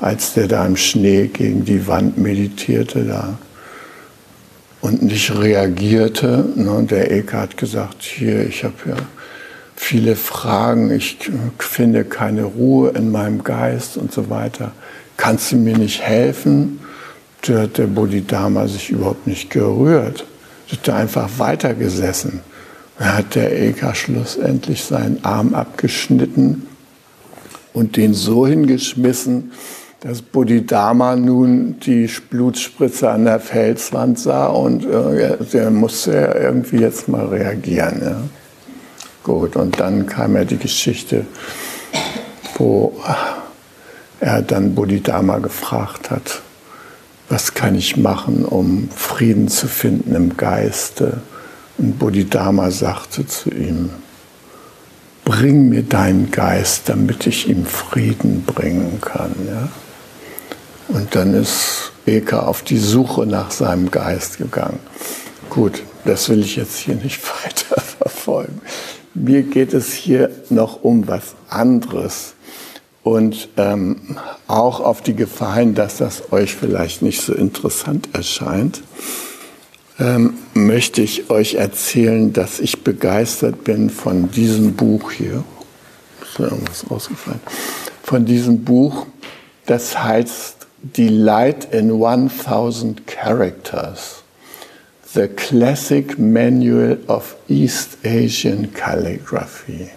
als 0.00 0.34
der 0.34 0.48
da 0.48 0.66
im 0.66 0.76
Schnee 0.76 1.28
gegen 1.28 1.64
die 1.64 1.86
Wand 1.86 2.18
meditierte 2.18 3.04
da 3.04 3.38
und 4.80 5.02
nicht 5.02 5.36
reagierte. 5.36 6.44
Ne? 6.54 6.86
Der 6.88 7.10
Eka 7.10 7.40
hat 7.40 7.56
gesagt, 7.56 8.02
hier, 8.02 8.46
ich 8.46 8.64
habe 8.64 8.74
ja 8.86 8.96
viele 9.78 10.16
Fragen, 10.16 10.90
ich 10.90 11.18
finde 11.58 12.04
keine 12.04 12.42
Ruhe 12.42 12.90
in 12.90 13.12
meinem 13.12 13.44
Geist 13.44 13.96
und 13.96 14.12
so 14.12 14.28
weiter. 14.28 14.72
Kannst 15.16 15.52
du 15.52 15.56
mir 15.56 15.78
nicht 15.78 16.02
helfen? 16.02 16.80
Da 17.42 17.62
hat 17.62 17.78
der 17.78 17.86
Bodhidharma 17.86 18.66
sich 18.66 18.90
überhaupt 18.90 19.26
nicht 19.26 19.50
gerührt. 19.50 20.26
Er 20.68 20.72
hat 20.76 20.88
einfach 20.90 21.30
weitergesessen. 21.38 22.40
Dann 22.98 23.16
hat 23.16 23.36
der 23.36 23.56
Eka 23.62 23.94
schlussendlich 23.94 24.82
seinen 24.84 25.24
Arm 25.24 25.54
abgeschnitten 25.54 26.66
und 27.72 27.96
den 27.96 28.14
so 28.14 28.46
hingeschmissen, 28.46 29.52
dass 30.00 30.22
Bodhidharma 30.22 31.14
nun 31.14 31.78
die 31.80 32.10
Blutspritze 32.30 33.10
an 33.10 33.24
der 33.24 33.40
Felswand 33.40 34.18
sah 34.18 34.48
und 34.48 34.84
äh, 34.84 35.36
der 35.52 35.70
musste 35.70 36.36
irgendwie 36.40 36.78
jetzt 36.78 37.08
mal 37.08 37.26
reagieren. 37.26 38.02
Ja. 38.02 38.16
Gut, 39.28 39.56
und 39.56 39.78
dann 39.78 40.06
kam 40.06 40.36
ja 40.36 40.44
die 40.44 40.56
Geschichte, 40.56 41.26
wo 42.56 42.98
er 44.20 44.40
dann 44.40 44.74
Bodhidharma 44.74 45.36
gefragt 45.36 46.10
hat, 46.10 46.40
was 47.28 47.52
kann 47.52 47.74
ich 47.74 47.98
machen, 47.98 48.46
um 48.46 48.88
Frieden 48.88 49.48
zu 49.48 49.68
finden 49.68 50.14
im 50.14 50.38
Geiste? 50.38 51.20
Und 51.76 51.98
Bodhidharma 51.98 52.70
sagte 52.70 53.26
zu 53.26 53.50
ihm, 53.50 53.90
bring 55.26 55.68
mir 55.68 55.82
deinen 55.82 56.30
Geist, 56.30 56.88
damit 56.88 57.26
ich 57.26 57.50
ihm 57.50 57.66
Frieden 57.66 58.44
bringen 58.44 58.98
kann. 59.02 59.34
Ja? 59.46 59.68
Und 60.88 61.14
dann 61.14 61.34
ist 61.34 61.92
Eka 62.06 62.44
auf 62.44 62.62
die 62.62 62.78
Suche 62.78 63.26
nach 63.26 63.50
seinem 63.50 63.90
Geist 63.90 64.38
gegangen. 64.38 64.80
Gut, 65.50 65.82
das 66.06 66.30
will 66.30 66.40
ich 66.40 66.56
jetzt 66.56 66.78
hier 66.78 66.94
nicht 66.94 67.20
weiter 67.44 67.78
verfolgen. 67.78 68.62
Mir 69.18 69.42
geht 69.42 69.74
es 69.74 69.92
hier 69.92 70.30
noch 70.48 70.84
um 70.84 71.08
was 71.08 71.34
anderes 71.48 72.34
und 73.02 73.48
ähm, 73.56 74.16
auch 74.46 74.80
auf 74.80 75.02
die 75.02 75.14
Gefahr 75.14 75.56
hin, 75.56 75.74
dass 75.74 75.98
das 75.98 76.32
euch 76.32 76.54
vielleicht 76.54 77.02
nicht 77.02 77.20
so 77.20 77.34
interessant 77.34 78.08
erscheint, 78.12 78.82
ähm, 79.98 80.34
möchte 80.54 81.02
ich 81.02 81.30
euch 81.30 81.54
erzählen, 81.54 82.32
dass 82.32 82.60
ich 82.60 82.84
begeistert 82.84 83.64
bin 83.64 83.90
von 83.90 84.30
diesem 84.30 84.74
Buch 84.74 85.10
hier. 85.10 85.42
Ist 86.22 86.38
da 86.38 86.44
irgendwas 86.44 86.88
rausgefallen? 86.88 87.40
Von 88.02 88.24
diesem 88.24 88.62
Buch, 88.62 89.06
das 89.66 90.02
heißt 90.02 90.66
Delight 90.82 91.72
in 91.72 91.90
1000 91.90 93.06
Characters. 93.06 94.17
The 95.14 95.28
Classic 95.28 96.18
Manual 96.18 96.98
of 97.08 97.36
East 97.48 97.96
Asian 98.04 98.74
Calligraphy. 98.74 99.88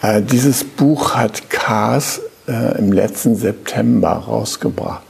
Äh, 0.00 0.22
dieses 0.22 0.62
Buch 0.62 1.16
hat 1.16 1.50
Kaas 1.50 2.20
äh, 2.46 2.78
im 2.78 2.92
letzten 2.92 3.34
September 3.34 4.10
rausgebracht. 4.10 5.02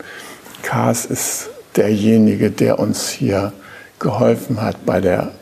Kars 0.62 1.04
ist 1.04 1.50
derjenige, 1.76 2.50
der 2.50 2.78
uns 2.78 3.10
hier 3.10 3.52
geholfen 3.98 4.62
hat 4.62 4.86
bei 4.86 5.02
der 5.02 5.32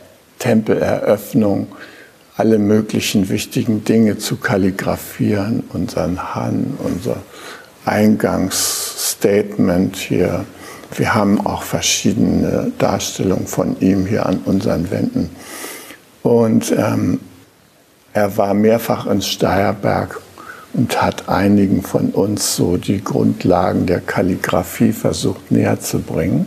Tempeleröffnung, 0.41 1.69
alle 2.37 2.59
möglichen 2.59 3.29
wichtigen 3.29 3.85
Dinge 3.85 4.19
zu 4.19 4.37
kalligrafieren, 4.37 5.63
unseren 5.73 6.35
Han, 6.35 6.77
unser 6.83 7.19
Eingangsstatement 7.85 9.97
hier. 9.97 10.45
Wir 10.97 11.15
haben 11.15 11.45
auch 11.45 11.63
verschiedene 11.63 12.73
Darstellungen 12.79 13.47
von 13.47 13.79
ihm 13.81 14.07
hier 14.07 14.27
an 14.27 14.39
unseren 14.45 14.91
Wänden. 14.91 15.31
Und 16.23 16.73
ähm, 16.73 17.21
er 18.15 18.37
war 18.39 18.55
mehrfach 18.55 19.07
in 19.07 19.21
Steierberg 19.21 20.21
und 20.73 21.01
hat 21.03 21.29
einigen 21.29 21.83
von 21.83 22.11
uns 22.11 22.57
so 22.57 22.79
die 22.79 23.05
Grundlagen 23.05 23.85
der 23.85 24.01
Kalligraphie 24.01 24.93
versucht 24.93 25.51
näher 25.51 25.81
zu 25.81 26.01
bringen. 26.01 26.47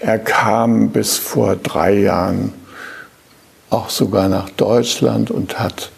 Er 0.00 0.18
kam 0.18 0.90
bis 0.90 1.16
vor 1.16 1.56
drei 1.56 1.94
Jahren 1.94 2.52
auch 3.70 3.88
sogar 3.88 4.28
nach 4.28 4.50
Deutschland 4.50 5.30
und 5.30 5.58
hat 5.58 5.90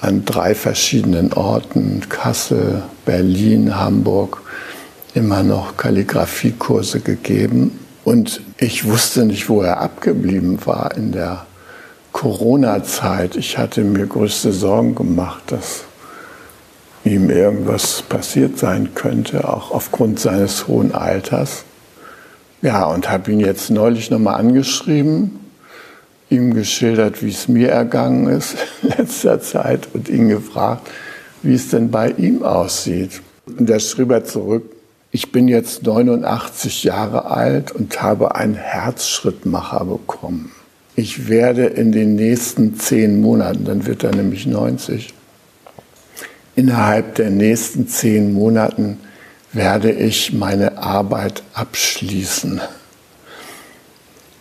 an 0.00 0.24
drei 0.24 0.54
verschiedenen 0.54 1.32
Orten, 1.32 2.02
Kassel, 2.08 2.82
Berlin, 3.04 3.76
Hamburg, 3.76 4.41
immer 5.14 5.42
noch 5.42 5.76
Kalligraphiekurse 5.76 7.00
gegeben. 7.00 7.78
Und 8.04 8.40
ich 8.58 8.84
wusste 8.86 9.24
nicht, 9.24 9.48
wo 9.48 9.62
er 9.62 9.80
abgeblieben 9.80 10.58
war 10.64 10.96
in 10.96 11.12
der 11.12 11.46
Corona-Zeit. 12.12 13.36
Ich 13.36 13.58
hatte 13.58 13.82
mir 13.82 14.06
größte 14.06 14.52
Sorgen 14.52 14.94
gemacht, 14.94 15.42
dass 15.46 15.84
ihm 17.04 17.30
irgendwas 17.30 18.02
passiert 18.02 18.58
sein 18.58 18.94
könnte, 18.94 19.48
auch 19.48 19.70
aufgrund 19.70 20.20
seines 20.20 20.68
hohen 20.68 20.94
Alters. 20.94 21.64
Ja, 22.60 22.86
und 22.86 23.10
habe 23.10 23.32
ihn 23.32 23.40
jetzt 23.40 23.70
neulich 23.70 24.10
nochmal 24.10 24.36
angeschrieben, 24.36 25.40
ihm 26.30 26.54
geschildert, 26.54 27.22
wie 27.22 27.30
es 27.30 27.48
mir 27.48 27.70
ergangen 27.70 28.28
ist 28.28 28.56
in 28.82 28.90
letzter 28.90 29.40
Zeit 29.40 29.88
und 29.92 30.08
ihn 30.08 30.28
gefragt, 30.28 30.88
wie 31.42 31.54
es 31.54 31.68
denn 31.70 31.90
bei 31.90 32.10
ihm 32.10 32.44
aussieht. 32.44 33.20
Und 33.46 33.68
da 33.68 33.80
schrieb 33.80 34.10
er 34.12 34.24
zurück, 34.24 34.71
ich 35.14 35.30
bin 35.30 35.46
jetzt 35.46 35.82
89 35.82 36.84
Jahre 36.84 37.26
alt 37.26 37.70
und 37.70 38.00
habe 38.00 38.34
einen 38.34 38.54
Herzschrittmacher 38.54 39.84
bekommen. 39.84 40.52
Ich 40.96 41.28
werde 41.28 41.66
in 41.66 41.92
den 41.92 42.16
nächsten 42.16 42.78
zehn 42.78 43.20
Monaten, 43.20 43.66
dann 43.66 43.86
wird 43.86 44.04
er 44.04 44.14
nämlich 44.14 44.46
90, 44.46 45.12
innerhalb 46.56 47.14
der 47.16 47.30
nächsten 47.30 47.88
zehn 47.88 48.32
Monaten 48.32 48.98
werde 49.52 49.92
ich 49.92 50.32
meine 50.32 50.78
Arbeit 50.78 51.42
abschließen. 51.52 52.62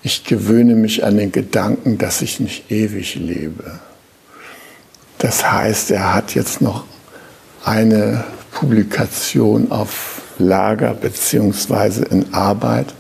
Ich 0.04 0.24
gewöhne 0.24 0.76
mich 0.76 1.04
an 1.04 1.18
den 1.18 1.34
Gedanken, 1.34 1.98
dass 1.98 2.22
ich 2.22 2.40
nicht 2.40 2.72
ewig 2.72 3.16
lebe. 3.16 3.80
Das 5.18 5.52
heißt, 5.52 5.92
er 5.92 6.14
hat 6.14 6.34
jetzt 6.34 6.62
noch 6.62 6.86
eine 7.64 8.24
Publikation 8.52 9.70
auf 9.72 10.21
Lager 10.42 10.94
beziehungsweise 10.94 12.04
in 12.04 12.34
Arbeit. 12.34 12.94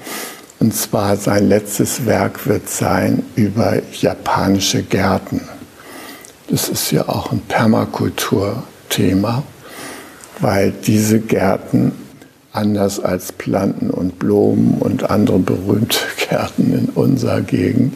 Und 0.59 0.75
zwar 0.75 1.17
sein 1.17 1.49
letztes 1.49 2.05
Werk 2.05 2.45
wird 2.47 2.69
sein 2.69 3.23
über 3.35 3.81
japanische 3.99 4.83
Gärten. 4.83 5.41
Das 6.49 6.69
ist 6.69 6.91
ja 6.91 7.07
auch 7.09 7.31
ein 7.31 7.41
Permakultur 7.47 8.63
Thema, 8.89 9.43
weil 10.39 10.71
diese 10.71 11.19
Gärten 11.19 11.93
anders 12.51 12.99
als 12.99 13.31
Planten 13.31 13.89
und 13.89 14.19
Blumen 14.19 14.75
und 14.79 15.09
andere 15.09 15.39
berühmte 15.39 15.99
Gärten 16.29 16.73
in 16.73 16.89
unserer 16.89 17.41
Gegend, 17.41 17.95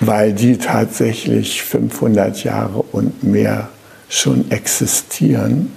weil 0.00 0.32
die 0.32 0.58
tatsächlich 0.58 1.62
500 1.62 2.44
Jahre 2.44 2.82
und 2.92 3.24
mehr 3.24 3.68
schon 4.08 4.50
existieren 4.50 5.72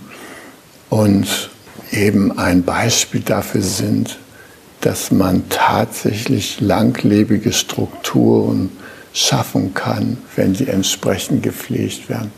und 0.90 1.50
eben 1.96 2.38
ein 2.38 2.64
Beispiel 2.64 3.22
dafür 3.22 3.62
sind, 3.62 4.20
dass 4.82 5.12
man 5.12 5.50
tatsächlich 5.50 6.62
langlebige 6.62 7.54
Strukturen 7.54 8.70
schaffen 9.14 9.74
kann, 9.74 10.18
wenn 10.36 10.54
die 10.54 10.68
entsprechend 10.68 11.42
gepflegt 11.42 12.10
werden 12.10 12.32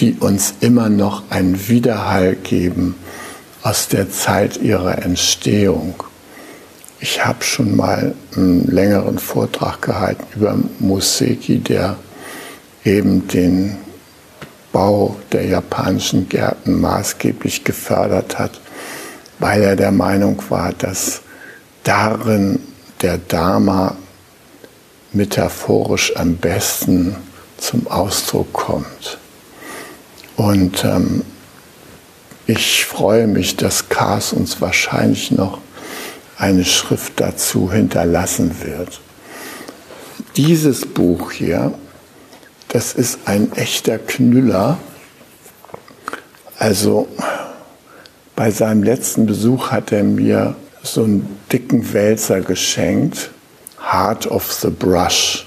die 0.00 0.14
uns 0.18 0.54
immer 0.60 0.88
noch 0.88 1.30
einen 1.30 1.68
Widerhall 1.68 2.36
geben 2.36 2.94
aus 3.62 3.88
der 3.88 4.10
Zeit 4.10 4.56
ihrer 4.56 5.02
Entstehung. 5.02 5.94
Ich 7.00 7.24
habe 7.24 7.44
schon 7.44 7.76
mal 7.76 8.14
einen 8.34 8.66
längeren 8.66 9.18
Vortrag 9.18 9.82
gehalten 9.82 10.24
über 10.36 10.56
Museki, 10.78 11.58
der 11.58 11.96
eben 12.84 13.28
den 13.28 13.76
Bau 14.72 15.16
der 15.32 15.46
japanischen 15.46 16.28
Gärten 16.28 16.80
maßgeblich 16.80 17.64
gefördert 17.64 18.38
hat, 18.38 18.60
weil 19.40 19.62
er 19.62 19.74
der 19.74 19.90
Meinung 19.90 20.40
war, 20.50 20.72
dass 20.72 21.22
darin 21.82 22.60
der 23.02 23.18
Dharma 23.18 23.96
metaphorisch 25.12 26.14
am 26.16 26.36
besten 26.36 27.16
zum 27.58 27.88
Ausdruck 27.88 28.52
kommt. 28.52 29.18
Und 30.36 30.84
ähm, 30.84 31.22
ich 32.46 32.84
freue 32.84 33.26
mich, 33.26 33.56
dass 33.56 33.88
Kars 33.88 34.32
uns 34.32 34.60
wahrscheinlich 34.60 35.30
noch 35.30 35.58
eine 36.36 36.64
Schrift 36.64 37.14
dazu 37.20 37.72
hinterlassen 37.72 38.56
wird. 38.62 39.00
Dieses 40.36 40.86
Buch 40.86 41.32
hier, 41.32 41.74
das 42.68 42.94
ist 42.94 43.20
ein 43.26 43.52
echter 43.52 43.98
Knüller. 43.98 44.78
Also 46.58 47.08
bei 48.40 48.50
seinem 48.50 48.82
letzten 48.82 49.26
Besuch 49.26 49.70
hat 49.70 49.92
er 49.92 50.02
mir 50.02 50.54
so 50.82 51.04
einen 51.04 51.36
dicken 51.52 51.92
Wälzer 51.92 52.40
geschenkt, 52.40 53.28
Heart 53.92 54.28
of 54.28 54.50
the 54.50 54.70
Brush. 54.70 55.46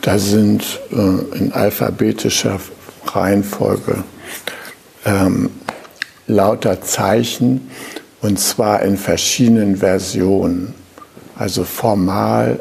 Da 0.00 0.18
sind 0.18 0.80
äh, 0.90 1.36
in 1.38 1.52
alphabetischer 1.52 2.58
Reihenfolge 3.06 4.02
ähm, 5.06 5.50
lauter 6.26 6.82
Zeichen 6.82 7.70
und 8.22 8.40
zwar 8.40 8.82
in 8.82 8.96
verschiedenen 8.96 9.76
Versionen. 9.76 10.74
Also 11.36 11.62
formal, 11.62 12.58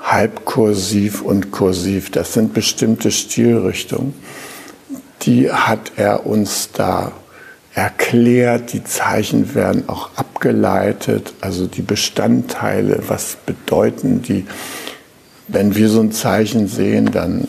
halbkursiv 0.00 1.22
und 1.22 1.52
kursiv. 1.52 2.10
Das 2.10 2.32
sind 2.32 2.52
bestimmte 2.52 3.12
Stilrichtungen. 3.12 4.12
Die 5.22 5.52
hat 5.52 5.92
er 5.94 6.26
uns 6.26 6.70
da 6.72 7.12
erklärt. 7.76 8.72
Die 8.72 8.82
Zeichen 8.82 9.54
werden 9.54 9.88
auch 9.88 10.10
abgeleitet, 10.16 11.34
also 11.40 11.66
die 11.66 11.82
Bestandteile, 11.82 13.00
was 13.06 13.36
bedeuten 13.46 14.22
die. 14.22 14.46
Wenn 15.46 15.76
wir 15.76 15.88
so 15.88 16.00
ein 16.00 16.10
Zeichen 16.10 16.66
sehen, 16.66 17.12
dann 17.12 17.46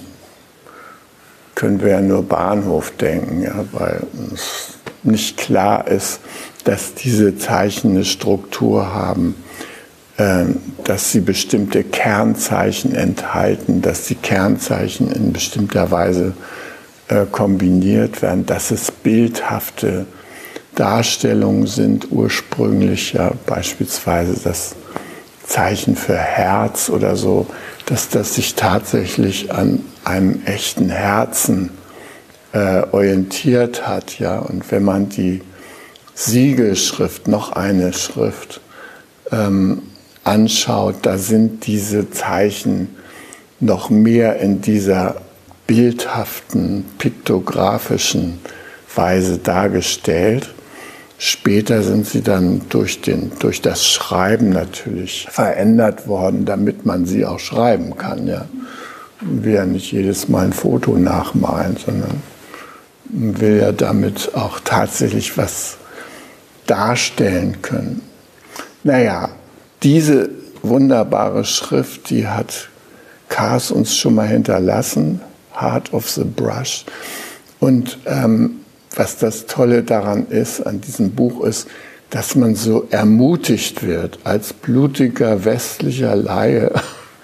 können 1.55 1.81
wir 1.81 1.89
ja 1.89 2.01
nur 2.01 2.21
Bahnhof 2.21 2.91
denken, 2.91 3.41
ja, 3.41 3.65
weil 3.71 4.03
uns 4.13 4.77
nicht 5.01 5.37
klar 5.37 5.87
ist, 5.87 6.19
dass 6.65 6.93
diese 6.93 7.37
Zeichen 7.37 7.91
eine 7.91 8.05
Struktur 8.05 8.93
haben, 8.93 9.35
äh, 10.17 10.43
dass 10.83 11.11
sie 11.11 11.21
bestimmte 11.21 11.83
Kernzeichen 11.83 12.93
enthalten, 12.93 13.81
dass 13.81 14.05
die 14.05 14.15
Kernzeichen 14.15 15.09
in 15.09 15.31
bestimmter 15.31 15.89
Weise 15.89 16.33
äh, 17.07 17.25
kombiniert 17.31 18.21
werden, 18.21 18.45
dass 18.45 18.69
es 18.69 18.91
bildhafte 18.91 20.05
Darstellungen 20.77 21.65
sind, 21.65 22.11
ursprünglich 22.11 23.13
ja 23.13 23.31
beispielsweise 23.45 24.39
das 24.43 24.75
Zeichen 25.43 25.95
für 25.95 26.17
Herz 26.17 26.89
oder 26.89 27.15
so, 27.15 27.47
dass 27.87 28.09
das 28.09 28.35
sich 28.35 28.55
tatsächlich 28.55 29.51
an 29.51 29.83
einem 30.03 30.43
echten 30.45 30.89
Herzen 30.89 31.71
äh, 32.51 32.83
orientiert 32.91 33.87
hat, 33.87 34.19
ja. 34.19 34.37
Und 34.39 34.71
wenn 34.71 34.83
man 34.83 35.09
die 35.09 35.41
Siegelschrift, 36.13 37.27
noch 37.27 37.53
eine 37.53 37.93
Schrift, 37.93 38.61
ähm, 39.31 39.81
anschaut, 40.23 40.97
da 41.03 41.17
sind 41.17 41.65
diese 41.65 42.11
Zeichen 42.11 42.95
noch 43.59 43.89
mehr 43.89 44.39
in 44.39 44.61
dieser 44.61 45.15
bildhaften, 45.65 46.85
piktografischen 46.97 48.39
Weise 48.93 49.37
dargestellt. 49.37 50.53
Später 51.19 51.81
sind 51.81 52.05
sie 52.05 52.21
dann 52.21 52.61
durch, 52.69 53.01
den, 53.01 53.31
durch 53.39 53.61
das 53.61 53.87
Schreiben 53.87 54.49
natürlich 54.49 55.27
verändert 55.29 56.07
worden, 56.07 56.45
damit 56.45 56.85
man 56.85 57.05
sie 57.05 57.25
auch 57.25 57.39
schreiben 57.39 57.97
kann. 57.97 58.27
Ja. 58.27 58.45
Wir 59.21 59.65
nicht 59.65 59.91
jedes 59.91 60.29
Mal 60.29 60.45
ein 60.45 60.53
Foto 60.53 60.95
nachmalen, 60.95 61.75
sondern 61.83 62.21
will 63.05 63.57
ja 63.57 63.71
damit 63.71 64.35
auch 64.35 64.59
tatsächlich 64.59 65.37
was 65.37 65.77
darstellen 66.67 67.61
können. 67.63 68.01
Naja, 68.83 69.29
diese 69.81 70.29
wunderbare 70.61 71.45
Schrift, 71.45 72.09
die 72.09 72.27
hat 72.27 72.69
Kars 73.29 73.71
uns 73.71 73.95
schon 73.95 74.15
mal 74.15 74.27
hinterlassen, 74.27 75.21
Heart 75.59 75.93
of 75.93 76.09
the 76.09 76.23
Brush. 76.23 76.85
Und 77.59 77.97
ähm, 78.05 78.59
was 78.97 79.17
das 79.17 79.45
Tolle 79.45 79.83
daran 79.83 80.27
ist, 80.27 80.61
an 80.61 80.81
diesem 80.81 81.11
Buch 81.11 81.43
ist, 81.43 81.67
dass 82.09 82.35
man 82.35 82.55
so 82.55 82.87
ermutigt 82.89 83.85
wird, 83.85 84.19
als 84.23 84.53
blutiger 84.53 85.45
westlicher 85.45 86.15
Laie 86.15 86.71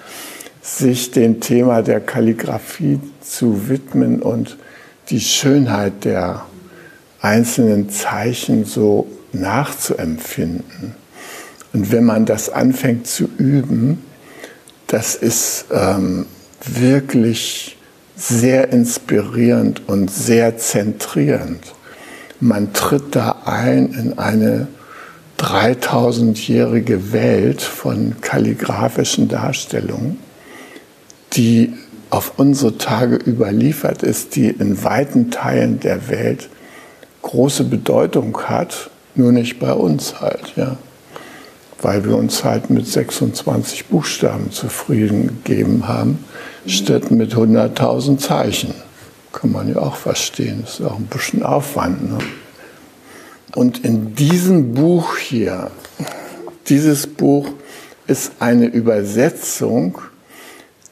sich 0.62 1.12
dem 1.12 1.40
Thema 1.40 1.82
der 1.82 2.00
Kalligraphie 2.00 3.00
zu 3.22 3.70
widmen 3.70 4.22
und 4.22 4.58
die 5.10 5.20
Schönheit 5.20 6.06
der 6.06 6.46
einzelnen 7.22 7.90
Zeichen 7.90 8.66
so 8.66 9.08
nachzuempfinden. 9.32 10.96
Und 11.74 11.92
wenn 11.92 12.04
man 12.04 12.26
das 12.26 12.50
anfängt 12.50 13.08
zu 13.08 13.28
üben, 13.38 14.04
das 14.88 15.16
ist 15.16 15.66
ähm, 15.72 16.28
wirklich 16.66 17.78
sehr 18.16 18.72
inspirierend 18.72 19.88
und 19.88 20.12
sehr 20.12 20.58
zentrierend. 20.58 21.62
Man 22.40 22.74
tritt 22.74 23.16
da 23.16 23.38
ein 23.46 23.94
in 23.94 24.18
eine 24.20 24.68
3000-jährige 25.40 27.12
Welt 27.12 27.62
von 27.62 28.16
kalligraphischen 28.22 29.28
Darstellungen, 29.28 30.20
die 31.34 31.74
auf 32.10 32.34
unsere 32.38 32.78
Tage 32.78 33.16
überliefert 33.16 34.04
ist, 34.04 34.36
die 34.36 34.48
in 34.48 34.84
weiten 34.84 35.32
Teilen 35.32 35.80
der 35.80 36.08
Welt 36.10 36.50
große 37.24 37.64
Bedeutung 37.64 38.38
hat, 38.44 38.92
nur 39.16 39.32
nicht 39.32 39.60
bei 39.60 39.74
uns 39.74 40.22
halt, 40.22 40.54
ja. 40.56 40.78
Weil 41.82 42.06
wir 42.06 42.16
uns 42.16 42.44
halt 42.44 42.70
mit 42.70 42.88
26 42.88 43.88
Buchstaben 43.88 44.52
zufrieden 44.52 45.28
gegeben 45.28 45.88
haben, 45.88 46.24
statt 46.68 47.12
mit 47.12 47.34
100.000 47.34 48.18
Zeichen. 48.18 48.74
Kann 49.32 49.52
man 49.52 49.70
ja 49.70 49.78
auch 49.78 49.96
verstehen, 49.96 50.62
das 50.62 50.80
ist 50.80 50.86
auch 50.86 50.98
ein 50.98 51.08
bisschen 51.08 51.44
Aufwand. 51.44 52.10
Ne? 52.10 52.20
Und 53.56 53.84
in 53.84 54.16
diesem 54.16 54.74
Buch 54.74 55.18
hier, 55.18 55.72
dieses 56.68 57.08
Buch 57.08 57.50
ist 58.08 58.34
eine 58.40 58.66
Übersetzung 58.66 60.00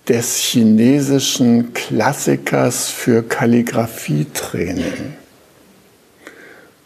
des 0.08 0.38
chinesischen 0.38 1.74
Klassikers 1.74 2.90
für 2.90 3.24
Kalligraphietraining. 3.24 5.14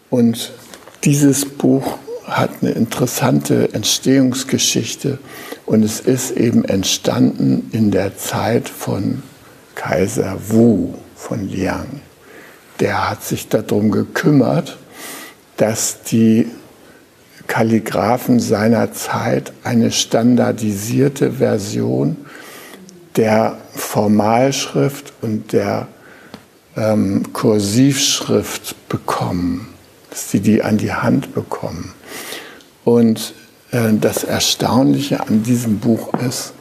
Und 0.10 0.52
dieses 1.04 1.46
Buch 1.46 1.98
hat 2.28 2.50
eine 2.62 2.72
interessante 2.72 3.74
Entstehungsgeschichte 3.74 5.20
und 5.66 5.84
es 5.84 6.00
ist 6.00 6.32
eben 6.32 6.66
entstanden 6.66 7.70
in 7.72 7.92
der 7.92 8.18
Zeit 8.18 8.68
von 8.68 9.22
Kaiser 9.76 10.38
Wu 10.48 10.96
von 11.16 11.48
Liang. 11.48 12.02
Der 12.80 13.10
hat 13.10 13.24
sich 13.24 13.48
darum 13.48 13.92
gekümmert, 13.92 14.78
dass 15.58 16.02
die 16.04 16.48
Kalligraphen 17.48 18.40
seiner 18.40 18.92
Zeit 18.94 19.54
eine 19.64 19.92
standardisierte 19.92 21.34
Version 21.34 22.18
der 23.16 23.58
Formalschrift 23.74 25.14
und 25.22 25.54
der 25.54 25.88
ähm, 26.76 27.32
Kursivschrift 27.34 28.90
bekommen, 28.90 29.68
dass 30.10 30.32
sie 30.32 30.40
die 30.40 30.64
an 30.64 30.78
die 30.78 30.92
Hand 30.92 31.34
bekommen. 31.34 31.94
Und 32.86 33.34
äh, 33.72 33.92
das 34.00 34.24
Erstaunliche 34.24 35.28
an 35.28 35.44
diesem 35.44 35.80
Buch 35.80 36.14
ist, 36.26 36.54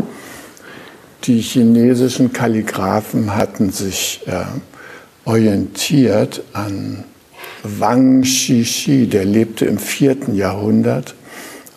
die 1.24 1.40
chinesischen 1.40 2.32
Kalligraphen 2.32 3.37
hatten 3.37 3.70
sich 3.70 4.22
äh, 4.26 4.44
orientiert 5.24 6.42
an 6.52 7.04
Wang 7.62 8.24
Shishi, 8.24 9.06
der 9.06 9.24
lebte 9.24 9.64
im 9.64 9.78
vierten 9.78 10.34
Jahrhundert 10.34 11.14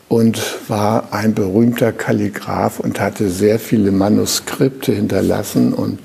und 0.10 0.42
war 0.68 1.14
ein 1.14 1.34
berühmter 1.34 1.92
Kalligraph 1.92 2.80
und 2.80 3.00
hatte 3.00 3.30
sehr 3.30 3.60
viele 3.60 3.92
Manuskripte 3.92 4.94
hinterlassen 4.94 5.74
und 5.74 6.00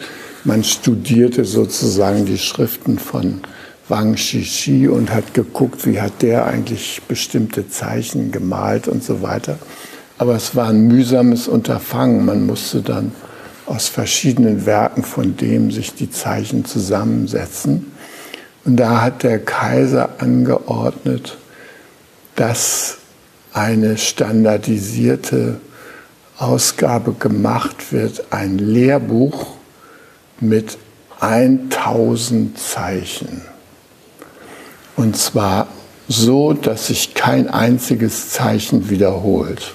man 0.45 0.65
studierte 0.65 1.45
sozusagen 1.45 2.27
die 2.27 2.39
Schriften 2.39 2.99
von 2.99 3.41
Wang 3.89 4.17
Shishi 4.17 4.89
und 4.89 5.13
hat 5.13 5.35
geguckt, 5.35 5.87
wie 5.87 6.01
hat 6.01 6.23
der 6.23 6.47
eigentlich 6.47 7.03
bestimmte 7.09 7.69
Zeichen 7.69 8.31
gemalt 8.31 8.89
und 8.89 9.03
so 9.03 9.23
weiter. 9.23 9.59
Aber 10.19 10.37
es 10.37 10.55
war 10.55 10.69
ein 10.69 10.87
mühsames 10.87 11.49
Unterfangen. 11.49 12.25
Man 12.25 12.47
musste 12.47 12.81
dann 12.81 13.13
aus 13.67 13.89
verschiedenen 13.89 14.67
Werken 14.67 15.03
von 15.03 15.37
dem 15.37 15.71
sich 15.71 15.95
die 15.95 16.11
Zeichen 16.11 16.65
zusammensetzen. 16.65 17.93
Und 18.65 18.77
da 18.77 19.03
hat 19.03 19.25
der 19.25 19.41
Kaiser 19.41 20.11
angeordnet, 20.19 21.37
dass 22.37 22.99
eine 23.53 23.99
standardisierte 23.99 25.61
Ausgabe 26.39 27.13
gemacht 27.13 27.93
wird, 27.93 28.27
ein 28.31 28.59
Lehrbuch 28.59 29.47
mit 30.41 30.79
1000 31.21 32.59
Zeichen. 32.59 33.43
Und 34.97 35.17
zwar 35.17 35.69
so, 36.09 36.53
dass 36.53 36.89
sich 36.89 37.15
kein 37.15 37.49
einziges 37.49 38.31
Zeichen 38.31 38.91
wiederholt. 38.91 39.75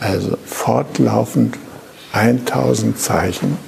Also 0.00 0.38
fortlaufend 0.46 1.56
1000 2.12 2.98
Zeichen 2.98 3.58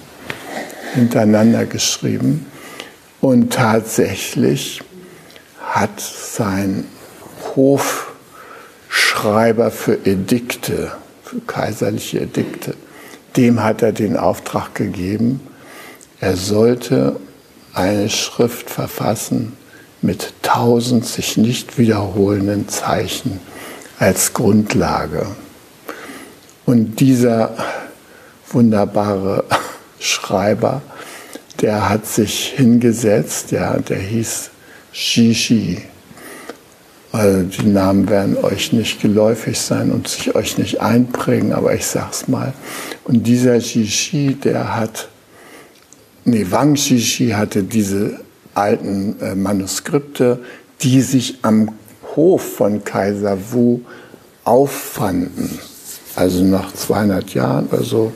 hintereinander 0.95 1.67
geschrieben. 1.67 2.47
Und 3.21 3.53
tatsächlich 3.53 4.81
hat 5.61 6.01
sein 6.01 6.85
Hof 7.55 8.13
Schreiber 8.89 9.71
für 9.71 10.07
Edikte, 10.07 10.93
für 11.23 11.41
kaiserliche 11.41 12.21
Edikte, 12.21 12.75
dem 13.37 13.63
hat 13.63 13.83
er 13.83 13.93
den 13.93 14.17
Auftrag 14.17 14.75
gegeben, 14.75 15.41
er 16.21 16.37
sollte 16.37 17.17
eine 17.73 18.11
Schrift 18.11 18.69
verfassen 18.69 19.57
mit 20.03 20.40
tausend 20.53 21.07
sich 21.07 21.37
nicht 21.37 21.79
wiederholenden 21.79 22.69
Zeichen 22.69 23.39
als 24.01 24.33
Grundlage. 24.33 25.27
Und 26.67 26.99
dieser 26.99 27.55
wunderbare 28.51 29.45
Schreiber, 30.01 30.83
der 31.61 31.89
hat 31.89 32.07
sich 32.07 32.55
hingesetzt, 32.57 33.53
ja, 33.53 33.77
der 33.79 33.99
hieß 33.99 34.51
Shishi, 34.93 35.83
also 37.13 37.43
die 37.43 37.69
Namen 37.69 38.09
werden 38.09 38.37
euch 38.37 38.73
nicht 38.73 39.01
geläufig 39.01 39.61
sein 39.61 39.93
und 39.93 40.09
sich 40.09 40.35
euch 40.35 40.59
nicht 40.59 40.81
einprägen, 40.81 41.53
aber 41.53 41.75
ich 41.75 41.87
sag's 41.87 42.27
mal. 42.27 42.55
Und 43.05 43.27
dieser 43.27 43.61
Shishi, 43.61 44.35
der 44.35 44.75
hat, 44.77 45.09
nee, 46.25 46.47
Wang 46.51 46.75
Shishi 46.75 47.31
hatte 47.31 47.63
diese 47.63 48.19
alten 48.55 49.17
äh, 49.21 49.35
Manuskripte, 49.35 50.41
die 50.83 51.01
sich 51.03 51.39
am 51.43 51.73
Hof 52.17 52.57
von 52.57 52.85
Kaiser 52.85 53.39
Wu 53.53 53.81
auffanden. 54.45 55.59
Also 56.17 56.45
nach 56.45 56.73
200 56.73 57.35
Jahren 57.35 57.69
oder 57.69 57.83
so 57.83 58.13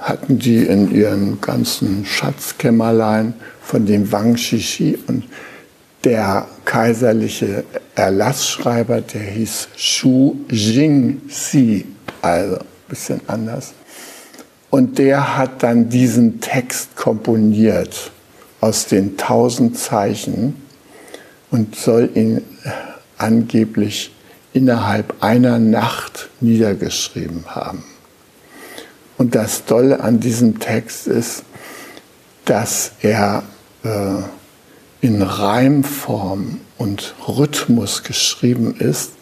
hatten 0.00 0.38
die 0.38 0.64
in 0.64 0.94
ihren 0.94 1.40
ganzen 1.40 2.04
Schatzkämmerlein 2.04 3.34
von 3.60 3.86
dem 3.86 4.10
Wang 4.10 4.36
Shishi 4.36 4.98
und 5.06 5.24
der 6.04 6.46
kaiserliche 6.64 7.64
Erlassschreiber, 7.94 9.00
der 9.00 9.20
hieß 9.20 9.68
Shu 9.76 10.36
Jingxi, 10.48 11.84
also 12.22 12.56
ein 12.56 12.64
bisschen 12.88 13.20
anders. 13.26 13.72
Und 14.70 14.98
der 14.98 15.36
hat 15.36 15.62
dann 15.62 15.88
diesen 15.88 16.40
Text 16.40 16.94
komponiert 16.96 18.12
aus 18.60 18.86
den 18.86 19.16
tausend 19.16 19.78
Zeichen 19.78 20.56
und 21.50 21.76
soll 21.76 22.10
ihn 22.14 22.42
angeblich 23.16 24.12
innerhalb 24.52 25.22
einer 25.22 25.58
Nacht 25.58 26.30
niedergeschrieben 26.40 27.44
haben. 27.46 27.84
Und 29.16 29.34
das 29.34 29.64
Tolle 29.64 30.00
an 30.00 30.20
diesem 30.20 30.58
Text 30.60 31.06
ist, 31.06 31.42
dass 32.44 32.92
er 33.02 33.42
äh, 33.82 34.22
in 35.00 35.22
Reimform 35.22 36.60
und 36.78 37.14
Rhythmus 37.26 38.04
geschrieben 38.04 38.74
ist. 38.78 39.12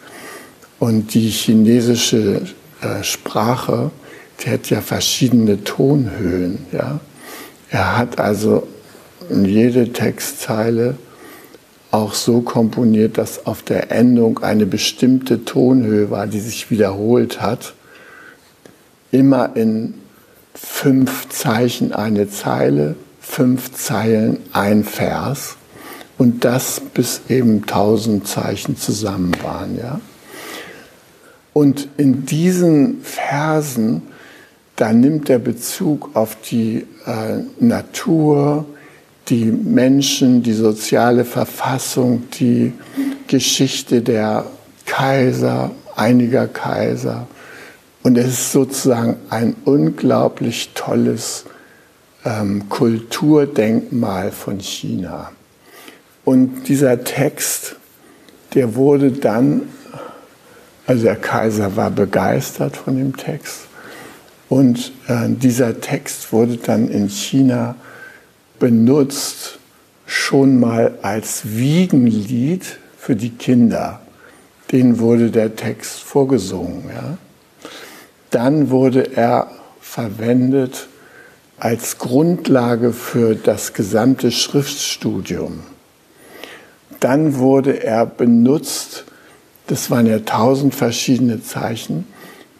Und 0.79 1.13
die 1.15 1.29
chinesische 1.29 2.41
äh, 2.81 3.03
Sprache, 3.03 3.91
die 4.39 4.51
hat 4.51 4.69
ja 4.69 4.81
verschiedene 4.81 5.63
Tonhöhen. 5.63 6.65
Ja? 6.71 6.99
Er 7.69 7.97
hat 7.97 8.19
also 8.19 8.67
jede 9.29 9.91
Textzeile 9.93 10.95
auch 11.91 12.13
so 12.13 12.41
komponiert, 12.41 13.17
dass 13.17 13.45
auf 13.45 13.61
der 13.61 13.91
Endung 13.91 14.39
eine 14.39 14.65
bestimmte 14.65 15.45
Tonhöhe 15.45 16.11
war, 16.11 16.27
die 16.27 16.39
sich 16.39 16.69
wiederholt 16.69 17.41
hat. 17.41 17.73
Immer 19.11 19.55
in 19.55 19.93
fünf 20.53 21.29
Zeichen 21.29 21.93
eine 21.93 22.29
Zeile, 22.29 22.95
fünf 23.21 23.73
Zeilen 23.73 24.39
ein 24.51 24.83
Vers 24.83 25.55
und 26.17 26.43
das 26.43 26.81
bis 26.93 27.21
eben 27.29 27.65
tausend 27.65 28.27
Zeichen 28.27 28.75
zusammen 28.75 29.33
waren. 29.43 29.77
Ja? 29.77 30.01
Und 31.53 31.87
in 31.97 32.25
diesen 32.25 33.01
Versen, 33.01 34.03
da 34.75 34.93
nimmt 34.93 35.29
er 35.29 35.39
Bezug 35.39 36.11
auf 36.15 36.37
die 36.41 36.85
äh, 37.05 37.39
Natur, 37.59 38.65
die 39.29 39.45
Menschen, 39.45 40.41
die 40.41 40.53
soziale 40.53 41.25
Verfassung, 41.25 42.23
die 42.39 42.73
Geschichte 43.27 44.01
der 44.01 44.45
Kaiser, 44.85 45.71
einiger 45.95 46.47
Kaiser. 46.47 47.27
Und 48.03 48.17
es 48.17 48.27
ist 48.27 48.51
sozusagen 48.53 49.17
ein 49.29 49.55
unglaublich 49.65 50.69
tolles 50.73 51.45
ähm, 52.23 52.69
Kulturdenkmal 52.69 54.31
von 54.31 54.59
China. 54.59 55.31
Und 56.23 56.69
dieser 56.69 57.03
Text, 57.03 57.75
der 58.53 58.75
wurde 58.75 59.11
dann, 59.11 59.63
also 60.85 61.03
der 61.03 61.17
Kaiser 61.17 61.75
war 61.75 61.91
begeistert 61.91 62.77
von 62.77 62.97
dem 62.97 63.17
Text. 63.17 63.67
Und 64.47 64.93
äh, 65.07 65.27
dieser 65.27 65.81
Text 65.81 66.31
wurde 66.31 66.55
dann 66.57 66.87
in 66.87 67.09
China 67.09 67.75
benutzt 68.59 69.59
schon 70.05 70.59
mal 70.59 70.97
als 71.01 71.57
Wiegenlied 71.57 72.77
für 72.97 73.15
die 73.15 73.31
Kinder. 73.31 74.01
Denen 74.71 74.99
wurde 74.99 75.31
der 75.31 75.55
Text 75.55 75.99
vorgesungen. 75.99 76.89
Ja. 76.93 77.17
Dann 78.31 78.69
wurde 78.69 79.15
er 79.15 79.51
verwendet 79.79 80.87
als 81.59 81.97
Grundlage 81.97 82.93
für 82.93 83.35
das 83.35 83.73
gesamte 83.73 84.31
Schriftstudium. 84.31 85.61
Dann 86.99 87.37
wurde 87.37 87.83
er 87.83 88.05
benutzt, 88.05 89.05
das 89.67 89.89
waren 89.89 90.05
ja 90.05 90.19
tausend 90.19 90.75
verschiedene 90.75 91.41
Zeichen, 91.41 92.05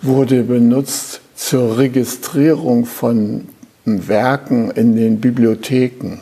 wurde 0.01 0.43
benutzt 0.43 1.21
zur 1.35 1.77
Registrierung 1.77 2.85
von 2.85 3.47
Werken 3.87 4.71
in 4.71 4.95
den 4.95 5.19
Bibliotheken. 5.19 6.19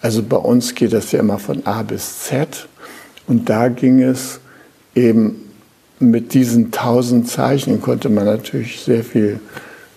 Also 0.00 0.22
bei 0.22 0.36
uns 0.36 0.74
geht 0.74 0.92
das 0.92 1.12
ja 1.12 1.20
immer 1.20 1.38
von 1.38 1.66
A 1.66 1.82
bis 1.82 2.20
Z. 2.20 2.68
Und 3.26 3.48
da 3.48 3.68
ging 3.68 4.02
es 4.02 4.40
eben 4.94 5.50
mit 5.98 6.34
diesen 6.34 6.70
tausend 6.70 7.28
Zeichen, 7.28 7.82
konnte 7.82 8.08
man 8.08 8.24
natürlich 8.24 8.80
sehr 8.80 9.02
viel 9.02 9.40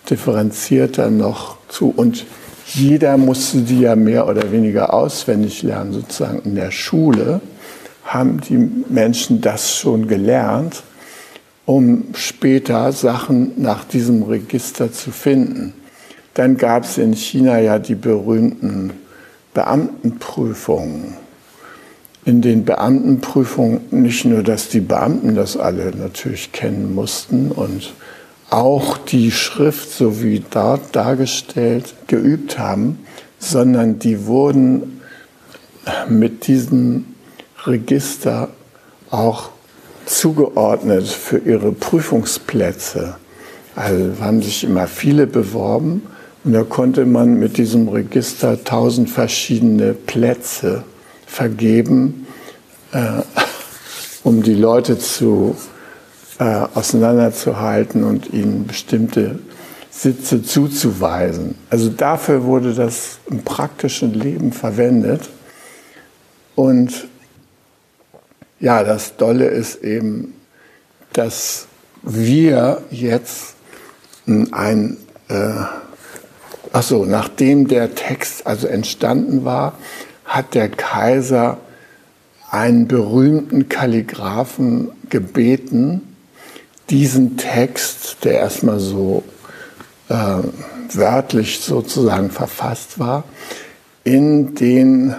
differenzierter 0.10 1.12
noch 1.12 1.57
zu. 1.67 1.93
Und 1.95 2.25
jeder 2.73 3.17
musste 3.17 3.60
die 3.60 3.81
ja 3.81 3.95
mehr 3.95 4.27
oder 4.27 4.51
weniger 4.51 4.93
auswendig 4.93 5.62
lernen, 5.62 5.93
sozusagen 5.93 6.41
in 6.43 6.55
der 6.55 6.71
Schule 6.71 7.41
haben 8.03 8.41
die 8.41 8.57
Menschen 8.89 9.41
das 9.41 9.75
schon 9.75 10.07
gelernt, 10.07 10.84
um 11.65 12.05
später 12.13 12.91
Sachen 12.91 13.53
nach 13.62 13.86
diesem 13.86 14.23
Register 14.23 14.91
zu 14.91 15.12
finden. 15.12 15.73
Dann 16.34 16.58
gab 16.58 16.84
es 16.86 16.98
in 16.98 17.13
China 17.13 17.60
ja 17.60 17.80
die 17.80 17.96
berühmten 17.96 18.94
Beamtenprüfungen. 19.54 21.15
In 22.24 22.41
den 22.41 22.63
Beamtenprüfungen 22.63 23.82
nicht 23.91 24.26
nur, 24.26 24.44
dass 24.44 24.70
die 24.70 24.80
Beamten 24.80 25.36
das 25.36 25.58
alle 25.58 25.91
natürlich 25.96 26.52
kennen 26.52 26.94
mussten 26.94 27.52
und 27.52 27.94
auch 28.50 28.98
die 28.98 29.32
Schrift, 29.32 29.91
so 29.91 30.22
wie 30.22 30.44
dort 30.50 30.96
dargestellt, 30.96 31.96
geübt 32.08 32.60
haben, 32.60 33.00
sondern 33.39 33.98
die 33.98 34.26
wurden 34.26 35.02
mit 36.10 36.48
diesem 36.48 37.06
Register 37.65 38.50
auch 39.10 39.50
zugeordnet 40.06 41.08
für 41.08 41.38
ihre 41.39 41.72
Prüfungsplätze. 41.72 43.15
Also 43.76 44.12
haben 44.20 44.41
sich 44.41 44.63
immer 44.63 44.88
viele 44.88 45.28
beworben 45.28 46.04
und 46.43 46.54
da 46.54 46.63
konnte 46.63 47.06
man 47.06 47.36
mit 47.36 47.58
diesem 47.58 47.88
Register 47.88 48.63
tausend 48.63 49.10
verschiedene 49.10 49.93
Plätze 49.93 50.84
vergeben, 51.27 52.25
äh, 52.91 53.21
um 54.23 54.41
die 54.41 54.56
Leute 54.56 54.97
zu, 54.97 55.56
äh, 56.39 56.43
auseinanderzuhalten 56.73 58.04
und 58.04 58.34
ihnen 58.34 58.65
bestimmte 58.65 59.39
Sitze 59.91 60.41
zuzuweisen. 60.41 61.56
Also 61.69 61.89
dafür 61.89 62.43
wurde 62.45 62.73
das 62.73 63.19
im 63.30 63.43
praktischen 63.43 64.13
Leben 64.13 64.51
verwendet. 64.51 65.30
Und 66.56 67.08
ja, 68.60 68.84
das 68.84 69.17
Dolle 69.17 69.45
ist 69.45 69.84
eben, 69.84 70.34
dass 71.13 71.67
wir 72.01 72.82
jetzt 72.89 73.56
ein 74.25 74.97
äh, 75.27 75.51
Achso, 76.73 77.05
nachdem 77.05 77.67
der 77.67 77.95
Text 77.95 78.47
also 78.47 78.67
entstanden 78.67 79.43
war, 79.43 79.73
hat 80.23 80.53
der 80.53 80.69
Kaiser 80.69 81.57
einen 82.49 82.88
berühmten 82.88 83.67
Kalligraphen 83.67 84.91
gebeten, 85.10 86.01
diesen 86.89 87.38
Text, 87.38 88.17
der 88.23 88.34
erstmal 88.34 88.79
so 88.79 89.23
äh, 90.10 90.15
wörtlich 90.93 91.60
sozusagen 91.62 92.31
verfasst 92.31 92.99
war, 92.99 93.23
in 94.03 94.55
den 94.55 95.15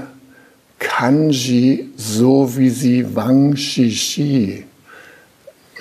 Kanji, 0.78 1.90
so 1.96 2.56
wie 2.56 2.70
sie 2.70 3.14
Wang 3.14 3.56
Shishi 3.56 4.64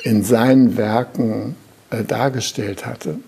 in 0.04 0.24
seinen 0.24 0.78
Werken 0.78 1.56
äh, 1.90 2.04
dargestellt 2.04 2.86
hatte, 2.86 3.20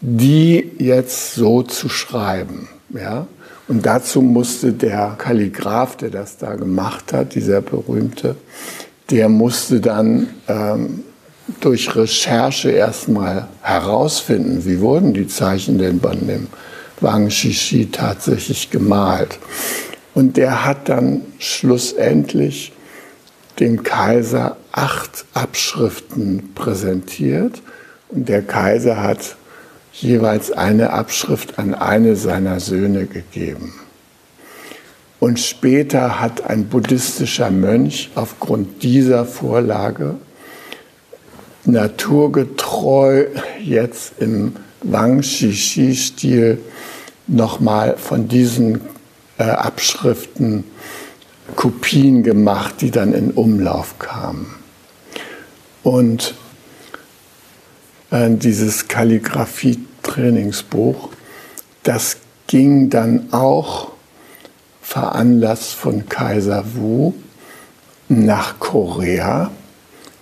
die 0.00 0.70
jetzt 0.78 1.34
so 1.34 1.62
zu 1.62 1.88
schreiben. 1.88 2.68
Ja? 2.90 3.26
Und 3.66 3.84
dazu 3.84 4.22
musste 4.22 4.72
der 4.72 5.16
Kalligraph, 5.18 5.96
der 5.96 6.10
das 6.10 6.38
da 6.38 6.54
gemacht 6.54 7.12
hat, 7.12 7.34
dieser 7.34 7.60
berühmte, 7.60 8.36
der 9.10 9.28
musste 9.28 9.80
dann 9.80 10.28
ähm, 10.48 11.04
durch 11.60 11.94
Recherche 11.94 12.70
erstmal 12.70 13.48
herausfinden, 13.62 14.64
wie 14.64 14.80
wurden 14.80 15.14
die 15.14 15.26
Zeichen 15.26 15.78
denn 15.78 15.98
bei 15.98 16.14
dem 16.14 16.48
Wang 17.00 17.30
Shishi 17.30 17.90
tatsächlich 17.90 18.70
gemalt. 18.70 19.38
Und 20.14 20.36
der 20.36 20.64
hat 20.64 20.88
dann 20.88 21.22
schlussendlich 21.38 22.72
dem 23.60 23.82
Kaiser 23.82 24.56
acht 24.72 25.24
Abschriften 25.34 26.54
präsentiert. 26.54 27.62
Und 28.08 28.28
der 28.28 28.42
Kaiser 28.42 29.02
hat 29.02 29.36
jeweils 29.92 30.52
eine 30.52 30.90
Abschrift 30.90 31.58
an 31.58 31.74
eine 31.74 32.16
seiner 32.16 32.60
Söhne 32.60 33.06
gegeben. 33.06 33.74
Und 35.20 35.40
später 35.40 36.20
hat 36.20 36.48
ein 36.48 36.68
buddhistischer 36.68 37.50
Mönch 37.50 38.10
aufgrund 38.14 38.82
dieser 38.82 39.24
Vorlage 39.24 40.16
naturgetreu 41.64 43.26
jetzt 43.60 44.14
im 44.20 44.54
Wang 44.82 45.22
Shishi-Stil 45.22 46.58
nochmal 47.26 47.96
von 47.96 48.28
diesen 48.28 48.80
äh, 49.38 49.44
Abschriften 49.44 50.64
Kopien 51.56 52.22
gemacht, 52.22 52.76
die 52.80 52.90
dann 52.90 53.12
in 53.12 53.32
Umlauf 53.32 53.98
kamen. 53.98 54.54
Und 55.82 56.34
äh, 58.10 58.30
dieses 58.30 58.88
Kalligraphie 58.88 59.78
Trainingsbuch. 60.02 61.10
Das 61.82 62.18
ging 62.46 62.90
dann 62.90 63.32
auch 63.32 63.92
veranlasst 64.80 65.74
von 65.74 66.08
Kaiser 66.08 66.64
Wu 66.74 67.12
nach 68.08 68.58
Korea. 68.58 69.50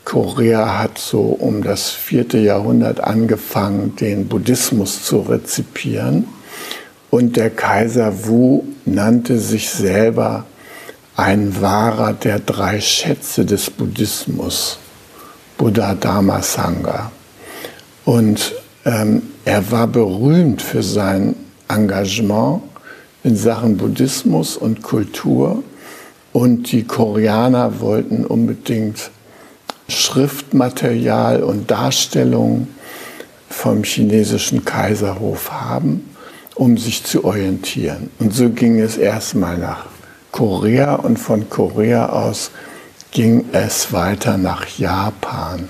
Korea 0.05 0.79
hat 0.79 0.99
so 0.99 1.21
um 1.21 1.63
das 1.63 1.91
vierte 1.91 2.39
Jahrhundert 2.39 3.01
angefangen, 3.01 3.97
den 3.97 4.29
Buddhismus 4.29 5.03
zu 5.03 5.21
rezipieren. 5.21 6.27
Und 7.11 7.37
der 7.37 7.51
Kaiser 7.51 8.27
Wu 8.27 8.65
nannte 8.85 9.39
sich 9.39 9.71
selber 9.71 10.45
ein 11.17 11.61
Wahrer 11.61 12.13
der 12.13 12.41
drei 12.41 12.81
Schätze 12.81 13.45
des 13.45 13.71
Buddhismus, 13.71 14.79
Buddha, 15.57 15.95
Dharma, 15.95 16.43
Sangha. 16.43 17.11
Und 18.07 18.55
ähm, 18.85 19.21
er 19.45 19.71
war 19.73 19.89
berühmt 19.89 20.63
für 20.63 20.83
sein 20.83 21.35
Engagement 21.69 22.63
in 23.25 23.37
Sachen 23.37 23.77
Buddhismus 23.77 24.57
und 24.57 24.83
Kultur. 24.83 25.65
Und 26.33 26.71
die 26.71 26.85
Koreaner 26.85 27.81
wollten 27.81 28.25
unbedingt 28.25 29.11
Schriftmaterial 29.89 31.43
und 31.43 31.69
Darstellungen 31.69 32.69
vom 33.49 33.83
chinesischen 33.83 34.65
Kaiserhof 34.65 35.51
haben, 35.51 36.09
um 36.55 36.79
sich 36.79 37.03
zu 37.03 37.25
orientieren. 37.25 38.11
Und 38.21 38.33
so 38.33 38.51
ging 38.51 38.79
es 38.79 38.99
erstmal 38.99 39.59
nach 39.59 39.87
Korea 40.31 40.95
und 40.95 41.19
von 41.19 41.51
Korea 41.51 42.11
aus 42.11 42.53
ging 43.11 43.47
es 43.51 43.93
weiter 43.93 44.37
nach 44.37 44.79
Japan. 44.79 45.69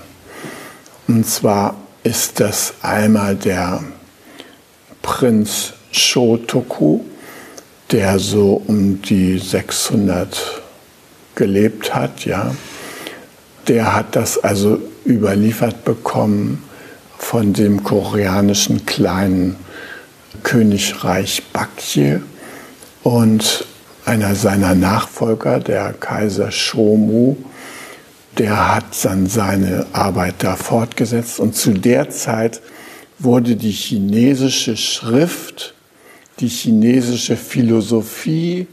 Und 1.07 1.25
zwar 1.25 1.75
ist 2.03 2.39
das 2.39 2.75
einmal 2.81 3.35
der 3.35 3.83
Prinz 5.01 5.73
Shotoku, 5.91 7.01
der 7.91 8.19
so 8.19 8.61
um 8.67 9.01
die 9.01 9.37
600 9.37 10.61
gelebt 11.35 11.95
hat, 11.95 12.25
ja. 12.25 12.55
Der 13.67 13.95
hat 13.95 14.15
das 14.15 14.37
also 14.37 14.79
überliefert 15.05 15.83
bekommen 15.83 16.63
von 17.17 17.53
dem 17.53 17.83
koreanischen 17.83 18.85
kleinen 18.85 19.55
Königreich 20.43 21.43
Bakje 21.51 22.21
und 23.03 23.65
einer 24.05 24.35
seiner 24.35 24.75
Nachfolger, 24.75 25.59
der 25.59 25.93
Kaiser 25.93 26.51
Shomu, 26.51 27.35
der 28.37 28.75
hat 28.75 29.03
dann 29.03 29.27
seine 29.27 29.87
Arbeit 29.93 30.35
da 30.39 30.55
fortgesetzt 30.55 31.39
und 31.39 31.55
zu 31.55 31.73
der 31.73 32.09
Zeit 32.09 32.61
wurde 33.19 33.55
die 33.55 33.71
chinesische 33.71 34.77
Schrift, 34.77 35.73
die 36.39 36.47
chinesische 36.47 37.35
Philosophie, 37.35 38.67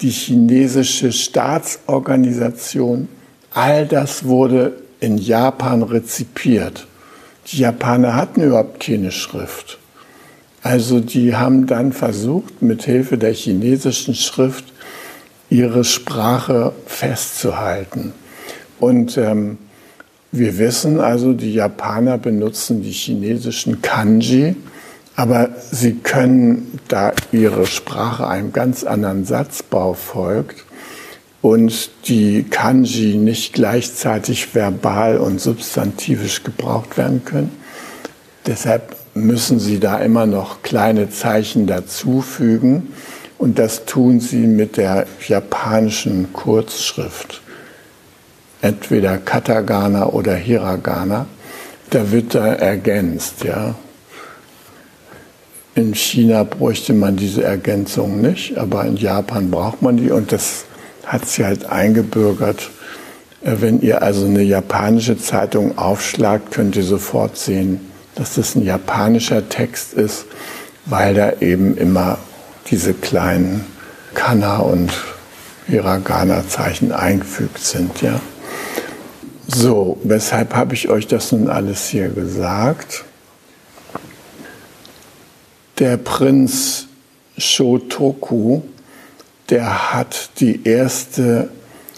die 0.00 0.10
chinesische 0.10 1.12
Staatsorganisation, 1.12 3.08
all 3.52 3.86
das 3.86 4.24
wurde 4.24 4.82
in 5.00 5.18
Japan 5.18 5.82
rezipiert. 5.82 6.86
Die 7.46 7.58
Japaner 7.58 8.14
hatten 8.14 8.42
überhaupt 8.42 8.80
keine 8.80 9.12
Schrift. 9.12 9.78
Also 10.62 10.98
die 10.98 11.36
haben 11.36 11.68
dann 11.68 11.92
versucht, 11.92 12.60
mit 12.60 12.82
Hilfe 12.82 13.18
der 13.18 13.32
chinesischen 13.32 14.16
Schrift 14.16 14.64
ihre 15.48 15.84
Sprache 15.84 16.72
festzuhalten. 16.86 18.12
Und 18.78 19.16
ähm, 19.16 19.58
wir 20.32 20.58
wissen 20.58 21.00
also, 21.00 21.32
die 21.32 21.54
Japaner 21.54 22.18
benutzen 22.18 22.82
die 22.82 22.92
chinesischen 22.92 23.80
Kanji, 23.80 24.56
aber 25.14 25.48
sie 25.70 25.94
können, 25.94 26.78
da 26.88 27.12
ihre 27.32 27.66
Sprache 27.66 28.26
einem 28.26 28.52
ganz 28.52 28.84
anderen 28.84 29.24
Satzbau 29.24 29.94
folgt 29.94 30.64
und 31.40 31.90
die 32.06 32.42
Kanji 32.42 33.16
nicht 33.16 33.54
gleichzeitig 33.54 34.54
verbal 34.54 35.18
und 35.18 35.40
substantivisch 35.40 36.42
gebraucht 36.42 36.98
werden 36.98 37.24
können, 37.24 37.52
deshalb 38.46 38.94
müssen 39.14 39.58
sie 39.58 39.80
da 39.80 39.98
immer 39.98 40.26
noch 40.26 40.62
kleine 40.62 41.08
Zeichen 41.08 41.66
dazufügen 41.66 42.88
und 43.38 43.58
das 43.58 43.86
tun 43.86 44.20
sie 44.20 44.46
mit 44.46 44.76
der 44.76 45.06
japanischen 45.26 46.32
Kurzschrift 46.34 47.40
entweder 48.62 49.18
Katagana 49.18 50.06
oder 50.06 50.34
Hiragana, 50.34 51.26
da 51.90 52.10
wird 52.10 52.34
da 52.34 52.46
ergänzt, 52.46 53.44
ja. 53.44 53.74
In 55.74 55.94
China 55.94 56.42
bräuchte 56.42 56.94
man 56.94 57.16
diese 57.16 57.44
Ergänzung 57.44 58.22
nicht, 58.22 58.56
aber 58.56 58.84
in 58.86 58.96
Japan 58.96 59.50
braucht 59.50 59.82
man 59.82 59.98
die 59.98 60.10
und 60.10 60.32
das 60.32 60.64
hat 61.04 61.28
sich 61.28 61.44
halt 61.44 61.66
eingebürgert. 61.66 62.70
Äh, 63.42 63.56
wenn 63.60 63.80
ihr 63.80 64.02
also 64.02 64.24
eine 64.24 64.42
japanische 64.42 65.18
Zeitung 65.18 65.76
aufschlagt, 65.76 66.50
könnt 66.50 66.76
ihr 66.76 66.82
sofort 66.82 67.36
sehen, 67.36 67.80
dass 68.14 68.34
das 68.34 68.54
ein 68.54 68.64
japanischer 68.64 69.48
Text 69.48 69.92
ist, 69.92 70.24
weil 70.86 71.14
da 71.14 71.34
eben 71.40 71.76
immer 71.76 72.18
diese 72.70 72.94
kleinen 72.94 73.64
Kana 74.14 74.58
und 74.58 74.90
Hiragana-Zeichen 75.66 76.92
eingefügt 76.92 77.58
sind, 77.58 78.00
ja. 78.00 78.20
So, 79.48 79.98
weshalb 80.02 80.54
habe 80.54 80.74
ich 80.74 80.88
euch 80.88 81.06
das 81.06 81.30
nun 81.30 81.48
alles 81.48 81.88
hier 81.88 82.08
gesagt? 82.08 83.04
Der 85.78 85.96
Prinz 85.98 86.86
Shotoku, 87.38 88.62
der 89.50 89.92
hat 89.92 90.30
die 90.40 90.66
erste 90.66 91.48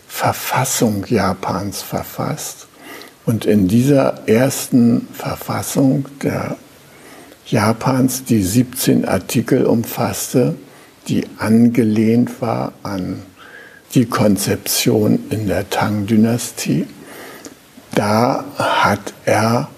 Verfassung 0.06 1.06
Japans 1.08 1.80
verfasst. 1.80 2.66
Und 3.24 3.46
in 3.46 3.66
dieser 3.68 4.28
ersten 4.28 5.08
Verfassung 5.12 6.06
der 6.22 6.56
Japans, 7.46 8.24
die 8.24 8.42
17 8.42 9.06
Artikel 9.06 9.64
umfasste, 9.64 10.54
die 11.08 11.24
angelehnt 11.38 12.42
war 12.42 12.72
an 12.82 13.22
die 13.94 14.04
Konzeption 14.04 15.30
in 15.30 15.46
der 15.46 15.70
Tang-Dynastie, 15.70 16.86
da 17.98 18.44
hat 18.56 19.12
er 19.24 19.68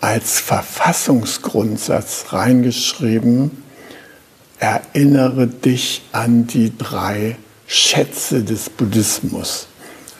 als 0.00 0.40
Verfassungsgrundsatz 0.40 2.26
reingeschrieben, 2.30 3.62
erinnere 4.58 5.46
dich 5.46 6.02
an 6.10 6.48
die 6.48 6.76
drei 6.76 7.36
Schätze 7.68 8.42
des 8.42 8.70
Buddhismus. 8.70 9.68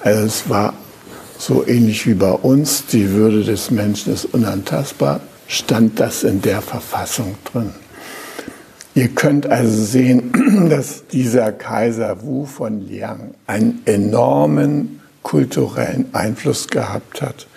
Also 0.02 0.26
es 0.26 0.48
war 0.48 0.74
so 1.38 1.66
ähnlich 1.66 2.06
wie 2.06 2.14
bei 2.14 2.30
uns, 2.30 2.86
die 2.86 3.10
Würde 3.10 3.42
des 3.42 3.72
Menschen 3.72 4.14
ist 4.14 4.26
unantastbar, 4.26 5.20
stand 5.48 5.98
das 5.98 6.22
in 6.22 6.40
der 6.40 6.62
Verfassung 6.62 7.34
drin. 7.50 7.72
Ihr 8.94 9.08
könnt 9.08 9.48
also 9.48 9.84
sehen, 9.84 10.68
dass 10.70 11.08
dieser 11.08 11.50
Kaiser 11.50 12.22
Wu 12.22 12.46
von 12.46 12.80
Liang 12.80 13.34
einen 13.46 13.82
enormen 13.86 15.00
kulturellen 15.26 16.06
Einfluss 16.12 16.68
gehabt 16.68 17.20
hat 17.20 17.48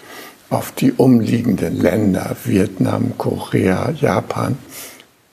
auf 0.49 0.71
die 0.71 0.91
umliegenden 0.91 1.79
Länder, 1.79 2.35
Vietnam, 2.43 3.13
Korea, 3.19 3.91
Japan. 3.91 4.57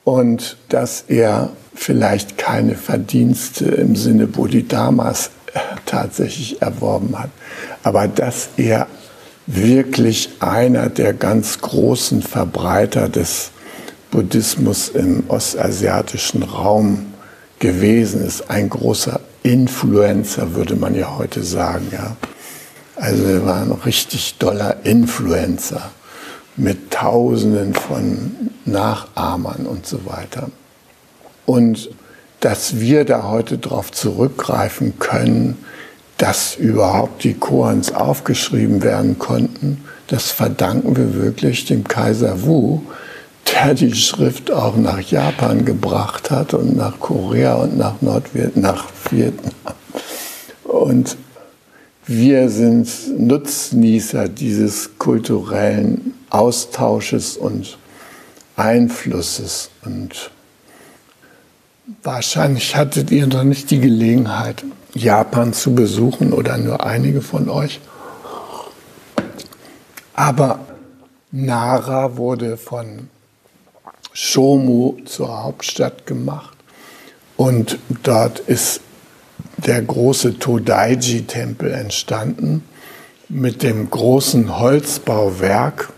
Und 0.03 0.55
dass 0.69 1.05
er 1.07 1.49
vielleicht 1.73 2.37
keine 2.37 2.75
Verdienste 2.75 3.65
im 3.65 3.95
Sinne 3.95 4.27
Bodhidharmas 4.27 5.31
äh, 5.51 5.59
tatsächlich 5.87 6.61
erworben 6.61 7.17
hat, 7.17 7.31
aber 7.81 8.07
dass 8.07 8.49
er 8.57 8.85
wirklich 9.47 10.29
einer 10.39 10.89
der 10.89 11.13
ganz 11.13 11.59
großen 11.59 12.21
Verbreiter 12.21 13.09
des 13.09 13.49
Buddhismus 14.11 14.89
im 14.89 15.23
ostasiatischen 15.27 16.43
Raum 16.43 17.13
gewesen 17.57 18.23
ist, 18.23 18.51
ein 18.51 18.69
großer 18.69 19.21
Influencer, 19.41 20.53
würde 20.55 20.75
man 20.75 20.93
ja 20.93 21.17
heute 21.17 21.41
sagen. 21.41 21.87
Ja. 21.91 22.15
Also 22.99 23.23
er 23.25 23.45
war 23.45 23.61
ein 23.61 23.71
richtig 23.71 24.35
doller 24.39 24.77
Influencer 24.83 25.91
mit 26.55 26.91
Tausenden 26.91 27.73
von 27.75 28.31
Nachahmern 28.65 29.67
und 29.67 29.85
so 29.85 30.05
weiter. 30.05 30.49
Und 31.45 31.89
dass 32.39 32.79
wir 32.79 33.05
da 33.05 33.23
heute 33.23 33.59
darauf 33.59 33.91
zurückgreifen 33.91 34.97
können, 34.99 35.57
dass 36.17 36.55
überhaupt 36.55 37.23
die 37.23 37.35
Koans 37.35 37.93
aufgeschrieben 37.93 38.81
werden 38.81 39.19
konnten, 39.19 39.83
das 40.07 40.31
verdanken 40.31 40.95
wir 40.95 41.13
wirklich 41.21 41.65
dem 41.65 41.83
Kaiser 41.83 42.43
Wu, 42.43 42.81
der 43.53 43.75
die 43.75 43.93
Schrift 43.93 44.51
auch 44.51 44.75
nach 44.75 44.99
Japan 44.99 45.65
gebracht 45.65 46.31
hat 46.31 46.53
und 46.53 46.75
nach 46.75 46.99
Korea 46.99 47.55
und 47.55 47.77
nach 47.77 48.01
Nordvietnam, 48.01 48.61
nach 48.61 48.85
Vietnam. 49.11 49.53
Und 50.63 51.17
wir 52.07 52.49
sind 52.49 52.89
Nutznießer 53.19 54.29
dieses 54.29 54.97
kulturellen 54.97 56.13
Austausches 56.29 57.35
und 57.35 57.77
Einflusses. 58.55 59.69
Und 59.83 60.31
wahrscheinlich 62.03 62.77
hattet 62.77 63.11
ihr 63.11 63.27
noch 63.27 63.43
nicht 63.43 63.69
die 63.71 63.81
Gelegenheit, 63.81 64.63
Japan 64.93 65.51
zu 65.51 65.75
besuchen 65.75 66.31
oder 66.31 66.57
nur 66.57 66.85
einige 66.85 67.21
von 67.21 67.49
euch. 67.49 67.81
Aber 70.13 70.59
Nara 71.31 72.15
wurde 72.15 72.55
von 72.55 73.09
Shomu 74.13 74.95
zur 75.03 75.43
Hauptstadt 75.43 76.07
gemacht. 76.07 76.55
Und 77.35 77.77
dort 78.01 78.39
ist 78.39 78.81
der 79.57 79.81
große 79.81 80.39
Todaiji-Tempel 80.39 81.71
entstanden 81.73 82.63
mit 83.29 83.63
dem 83.63 83.89
großen 83.89 84.59
Holzbauwerk, 84.59 85.91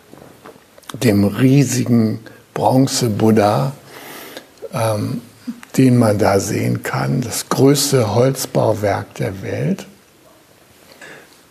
dem 1.04 1.26
riesigen 1.26 2.20
Bronze-Buddha, 2.54 3.74
ähm, 4.74 5.22
den 5.78 5.98
man 5.98 6.18
da 6.18 6.40
sehen 6.40 6.84
kann, 6.84 7.22
das 7.22 7.50
größte 7.50 8.16
Holzbauwerk 8.16 9.14
der 9.16 9.42
Welt. 9.44 9.86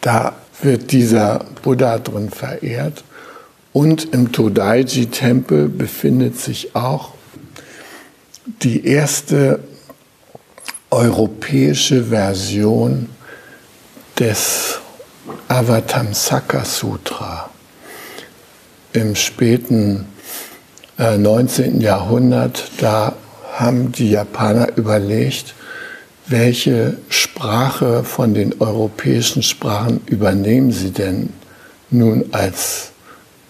Da 0.00 0.34
wird 0.62 0.92
dieser 0.92 1.44
Buddha 1.62 1.98
drin 1.98 2.30
verehrt. 2.30 3.04
Und 3.72 4.12
im 4.12 4.32
Todaiji-Tempel 4.32 5.68
befindet 5.68 6.38
sich 6.38 6.74
auch 6.74 7.12
die 8.62 8.86
erste 8.86 9.60
europäische 10.90 12.04
Version 12.04 13.08
des 14.18 14.78
Avatamsaka 15.48 16.64
Sutra. 16.64 17.50
Im 18.92 19.14
späten 19.14 20.06
äh, 20.98 21.18
19. 21.18 21.80
Jahrhundert, 21.80 22.70
da 22.78 23.14
haben 23.54 23.92
die 23.92 24.10
Japaner 24.10 24.76
überlegt, 24.76 25.54
welche 26.26 26.98
Sprache 27.08 28.04
von 28.04 28.34
den 28.34 28.60
europäischen 28.60 29.42
Sprachen 29.42 30.00
übernehmen 30.06 30.72
sie 30.72 30.90
denn 30.90 31.32
nun 31.90 32.26
als 32.32 32.90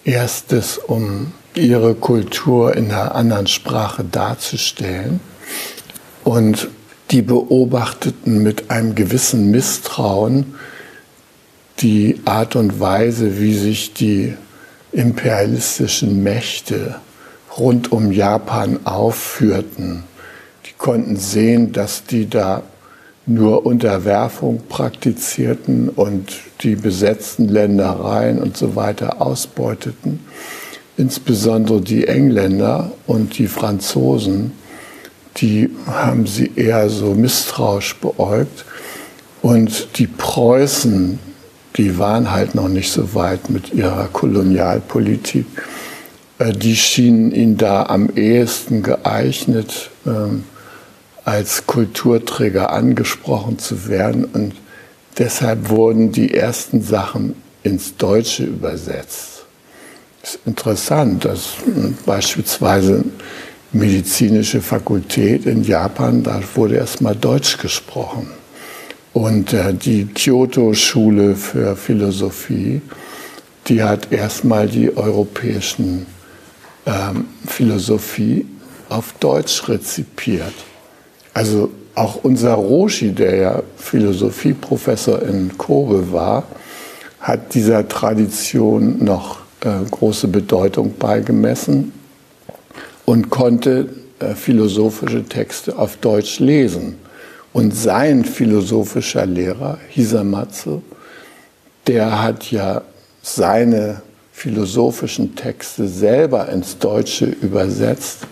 erstes, 0.03 0.77
um 0.77 1.33
ihre 1.55 1.95
Kultur 1.95 2.75
in 2.75 2.91
einer 2.91 3.15
anderen 3.15 3.47
Sprache 3.47 4.03
darzustellen. 4.03 5.19
Und 6.23 6.69
die 7.11 7.21
beobachteten 7.21 8.43
mit 8.43 8.69
einem 8.69 8.95
gewissen 8.95 9.51
Misstrauen 9.51 10.53
die 11.79 12.19
Art 12.25 12.55
und 12.55 12.79
Weise, 12.79 13.39
wie 13.39 13.53
sich 13.53 13.93
die 13.93 14.33
imperialistischen 14.91 16.23
Mächte 16.23 16.95
rund 17.57 17.91
um 17.91 18.11
Japan 18.11 18.79
aufführten. 18.85 20.03
Die 20.65 20.73
konnten 20.77 21.15
sehen, 21.15 21.71
dass 21.71 22.03
die 22.03 22.29
da 22.29 22.63
nur 23.25 23.65
Unterwerfung 23.65 24.63
praktizierten 24.67 25.89
und 25.89 26.33
die 26.61 26.75
besetzten 26.75 27.47
Ländereien 27.47 28.41
und 28.41 28.57
so 28.57 28.75
weiter 28.75 29.21
ausbeuteten. 29.21 30.19
Insbesondere 30.97 31.79
die 31.81 32.07
Engländer 32.07 32.91
und 33.07 33.37
die 33.37 33.47
Franzosen, 33.47 34.51
die 35.37 35.69
haben 35.87 36.27
sie 36.27 36.51
eher 36.55 36.89
so 36.89 37.13
misstrauisch 37.13 37.95
beäugt. 37.95 38.65
Und 39.41 39.97
die 39.97 40.07
Preußen, 40.07 41.19
die 41.77 41.97
waren 41.97 42.31
halt 42.31 42.55
noch 42.55 42.67
nicht 42.67 42.91
so 42.91 43.13
weit 43.15 43.49
mit 43.49 43.73
ihrer 43.73 44.07
Kolonialpolitik. 44.07 45.45
Äh, 46.39 46.53
die 46.53 46.75
schienen 46.75 47.31
ihnen 47.31 47.57
da 47.57 47.83
am 47.83 48.09
ehesten 48.15 48.83
geeignet, 48.83 49.91
ähm, 50.05 50.43
als 51.25 51.67
Kulturträger 51.67 52.71
angesprochen 52.71 53.59
zu 53.59 53.87
werden. 53.87 54.25
Und 54.25 54.53
deshalb 55.17 55.69
wurden 55.69 56.11
die 56.11 56.33
ersten 56.33 56.81
Sachen 56.81 57.35
ins 57.63 57.95
Deutsche 57.97 58.45
übersetzt. 58.45 59.45
Es 60.21 60.35
ist 60.35 60.39
interessant, 60.45 61.23
dass 61.25 61.53
beispielsweise 62.05 63.05
medizinische 63.71 64.61
Fakultät 64.61 65.45
in 65.45 65.63
Japan, 65.63 66.23
da 66.23 66.41
wurde 66.55 66.75
erstmal 66.75 67.15
Deutsch 67.15 67.57
gesprochen. 67.57 68.29
Und 69.13 69.53
äh, 69.53 69.73
die 69.73 70.05
Kyoto-Schule 70.05 71.35
für 71.35 71.75
Philosophie, 71.75 72.81
die 73.67 73.83
hat 73.83 74.11
erstmal 74.11 74.67
die 74.67 74.95
europäischen 74.95 76.05
ähm, 76.85 77.25
Philosophie 77.45 78.45
auf 78.89 79.13
Deutsch 79.19 79.67
rezipiert. 79.67 80.53
Also 81.33 81.69
auch 81.95 82.23
unser 82.23 82.53
Roshi, 82.53 83.11
der 83.11 83.35
ja 83.35 83.63
Philosophieprofessor 83.77 85.21
in 85.23 85.57
Kobe 85.57 86.11
war, 86.11 86.43
hat 87.19 87.53
dieser 87.53 87.87
Tradition 87.87 89.03
noch 89.03 89.41
äh, 89.61 89.69
große 89.89 90.27
Bedeutung 90.27 90.95
beigemessen 90.97 91.91
und 93.09 93.31
konnte 93.31 93.89
äh, 94.19 94.35
philosophische 94.35 95.23
Texte 95.23 95.79
auf 95.79 95.97
Deutsch 95.97 96.37
lesen. 96.37 96.99
Und 97.53 97.75
sein 97.75 98.23
philosophischer 98.23 99.25
Lehrer, 99.25 99.79
Hisamatsu, 99.89 100.83
der 101.87 102.21
hat 102.21 102.51
ja 102.51 102.83
seine 103.23 104.03
philosophischen 104.31 105.35
Texte 105.35 105.87
selber 105.87 106.49
ins 106.49 106.77
Deutsche 106.77 107.25
übersetzt 107.25 108.27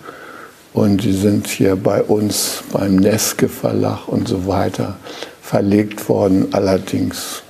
und 0.72 1.02
die 1.02 1.12
sind 1.12 1.48
hier 1.48 1.74
bei 1.74 2.00
uns 2.00 2.62
beim 2.72 2.94
Neske 2.94 3.48
Verlag 3.48 4.06
und 4.06 4.28
so 4.28 4.46
weiter 4.46 4.96
verlegt 5.42 6.08
worden. 6.08 6.50
Allerdings 6.52 7.42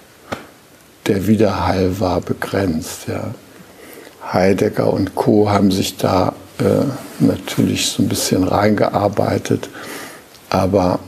der 1.07 1.26
Widerhall 1.26 2.01
war 2.01 2.22
begrenzt. 2.22 3.07
Ja. 3.07 3.35
Heidegger 4.33 4.91
und 4.91 5.14
Co. 5.14 5.51
haben 5.51 5.70
sich 5.70 5.99
da 5.99 6.33
natürlich 7.20 7.86
so 7.88 8.02
ein 8.02 8.09
bisschen 8.09 8.44
reingearbeitet, 8.44 9.68
aber 10.50 10.98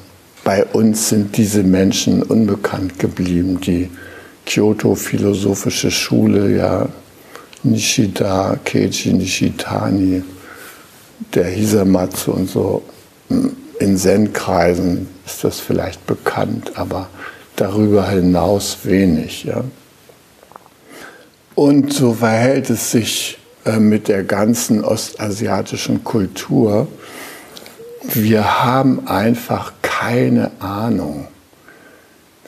bei 0.44 0.64
uns 0.64 1.08
sind 1.08 1.36
diese 1.36 1.62
Menschen 1.62 2.22
unbekannt 2.22 2.98
geblieben. 2.98 3.60
Die 3.60 3.90
Kyoto 4.46 4.94
Philosophische 4.94 5.90
Schule, 5.90 6.56
ja, 6.56 6.88
Nishida, 7.62 8.58
Keiji 8.64 9.12
Nishitani, 9.12 10.22
der 11.34 11.44
Hisamatsu 11.44 12.32
und 12.32 12.48
so. 12.48 12.82
In 13.28 13.96
Zen-Kreisen 13.96 15.08
ist 15.26 15.44
das 15.44 15.60
vielleicht 15.60 16.06
bekannt, 16.06 16.72
aber 16.74 17.08
darüber 17.56 18.08
hinaus 18.08 18.78
wenig. 18.84 19.44
Ja. 19.44 19.62
Und 21.54 21.92
so 21.92 22.14
verhält 22.14 22.70
es 22.70 22.90
sich 22.90 23.36
äh, 23.36 23.39
mit 23.78 24.08
der 24.08 24.24
ganzen 24.24 24.82
ostasiatischen 24.82 26.02
Kultur. 26.04 26.88
Wir 28.14 28.64
haben 28.64 29.06
einfach 29.06 29.72
keine 29.82 30.50
Ahnung. 30.60 31.28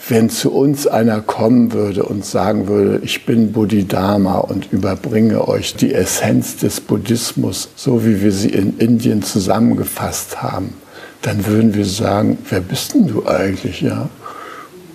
Wenn 0.08 0.30
zu 0.30 0.52
uns 0.52 0.86
einer 0.88 1.20
kommen 1.20 1.72
würde 1.72 2.02
und 2.02 2.24
sagen 2.24 2.66
würde, 2.66 3.00
ich 3.04 3.24
bin 3.24 3.52
Bodhidharma 3.52 4.38
und 4.38 4.72
überbringe 4.72 5.46
euch 5.46 5.76
die 5.76 5.94
Essenz 5.94 6.56
des 6.56 6.80
Buddhismus, 6.80 7.68
so 7.76 8.04
wie 8.04 8.20
wir 8.20 8.32
sie 8.32 8.48
in 8.48 8.78
Indien 8.78 9.22
zusammengefasst 9.22 10.42
haben, 10.42 10.74
dann 11.20 11.46
würden 11.46 11.74
wir 11.74 11.84
sagen, 11.84 12.38
wer 12.50 12.60
bist 12.60 12.94
denn 12.94 13.06
du 13.06 13.26
eigentlich, 13.26 13.80
ja? 13.80 14.08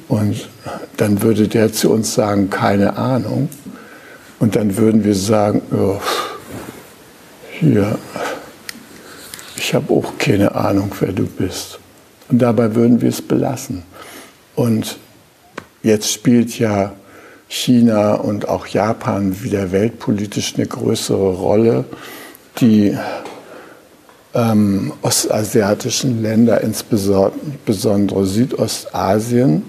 Und 0.09 0.49
dann 0.97 1.21
würde 1.21 1.47
der 1.47 1.71
zu 1.71 1.91
uns 1.91 2.13
sagen, 2.13 2.49
keine 2.49 2.97
Ahnung. 2.97 3.49
Und 4.39 4.55
dann 4.55 4.77
würden 4.77 5.03
wir 5.03 5.15
sagen, 5.15 5.61
oh, 5.71 5.99
hier, 7.59 7.97
ich 9.55 9.73
habe 9.73 9.93
auch 9.93 10.17
keine 10.17 10.53
Ahnung, 10.55 10.91
wer 10.99 11.11
du 11.11 11.25
bist. 11.25 11.79
Und 12.29 12.39
dabei 12.39 12.75
würden 12.75 13.01
wir 13.01 13.09
es 13.09 13.21
belassen. 13.21 13.83
Und 14.55 14.97
jetzt 15.81 16.11
spielt 16.11 16.59
ja 16.59 16.93
China 17.47 18.15
und 18.15 18.47
auch 18.47 18.67
Japan 18.67 19.41
wieder 19.43 19.71
weltpolitisch 19.71 20.55
eine 20.55 20.67
größere 20.67 21.33
Rolle. 21.33 21.85
Die 22.59 22.97
ähm, 24.33 24.93
ostasiatischen 25.01 26.21
Länder, 26.21 26.61
insbesondere 26.61 28.25
Südostasien, 28.25 29.63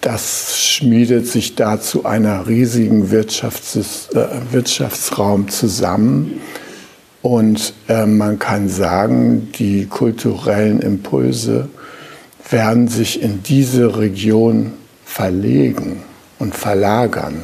das 0.00 0.58
schmiedet 0.58 1.26
sich 1.26 1.56
da 1.56 1.80
zu 1.80 2.04
einer 2.04 2.46
riesigen 2.46 3.10
Wirtschafts 3.10 4.08
äh, 4.14 4.26
Wirtschaftsraum 4.50 5.48
zusammen. 5.48 6.40
Und 7.22 7.74
äh, 7.88 8.06
man 8.06 8.38
kann 8.38 8.68
sagen, 8.68 9.52
die 9.58 9.86
kulturellen 9.86 10.80
Impulse 10.80 11.68
werden 12.48 12.88
sich 12.88 13.22
in 13.22 13.42
diese 13.42 13.98
Region 13.98 14.72
verlegen 15.04 16.02
und 16.38 16.54
verlagern, 16.54 17.42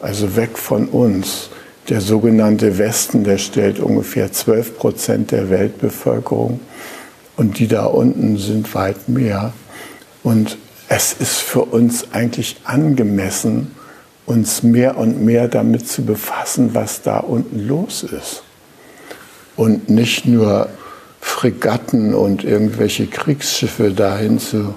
also 0.00 0.36
weg 0.36 0.56
von 0.56 0.86
uns. 0.86 1.50
Der 1.88 2.00
sogenannte 2.00 2.78
Westen, 2.78 3.24
der 3.24 3.36
stellt 3.36 3.78
ungefähr 3.78 4.32
12 4.32 4.78
Prozent 4.78 5.32
der 5.32 5.50
Weltbevölkerung 5.50 6.60
und 7.36 7.58
die 7.58 7.68
da 7.68 7.84
unten 7.84 8.38
sind 8.38 8.74
weit 8.74 9.08
mehr. 9.08 9.52
Und 10.22 10.56
es 10.88 11.12
ist 11.12 11.36
für 11.36 11.62
uns 11.62 12.12
eigentlich 12.12 12.56
angemessen, 12.64 13.72
uns 14.26 14.62
mehr 14.62 14.96
und 14.96 15.22
mehr 15.24 15.48
damit 15.48 15.88
zu 15.88 16.04
befassen, 16.04 16.74
was 16.74 17.02
da 17.02 17.18
unten 17.18 17.66
los 17.66 18.02
ist. 18.02 18.42
Und 19.56 19.88
nicht 19.88 20.26
nur 20.26 20.68
Fregatten 21.20 22.14
und 22.14 22.44
irgendwelche 22.44 23.06
Kriegsschiffe 23.06 23.92
dahin 23.92 24.38
zu 24.38 24.74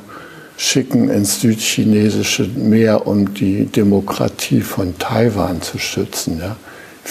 schicken 0.57 1.09
ins 1.09 1.41
südchinesische 1.41 2.43
Meer, 2.43 3.05
um 3.05 3.33
die 3.33 3.65
Demokratie 3.65 4.61
von 4.61 4.97
Taiwan 4.97 5.61
zu 5.61 5.77
schützen. 5.77 6.39
Ja. 6.39 6.55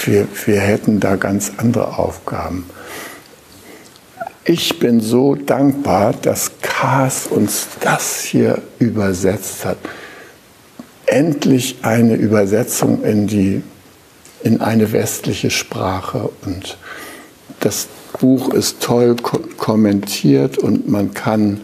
Wir, 0.04 0.26
wir 0.44 0.60
hätten 0.60 1.00
da 1.00 1.16
ganz 1.16 1.52
andere 1.56 1.98
Aufgaben. 1.98 2.66
Ich 4.46 4.78
bin 4.78 5.00
so 5.00 5.34
dankbar, 5.34 6.14
dass 6.22 6.52
Kars 6.62 7.26
uns 7.26 7.66
das 7.80 8.20
hier 8.22 8.62
übersetzt 8.78 9.64
hat. 9.64 9.78
Endlich 11.06 11.78
eine 11.82 12.14
Übersetzung 12.14 13.02
in, 13.02 13.26
die, 13.26 13.62
in 14.44 14.60
eine 14.60 14.92
westliche 14.92 15.50
Sprache. 15.50 16.30
Und 16.44 16.78
das 17.58 17.88
Buch 18.20 18.54
ist 18.54 18.80
toll 18.80 19.16
kommentiert 19.56 20.58
und 20.58 20.88
man 20.88 21.12
kann 21.12 21.60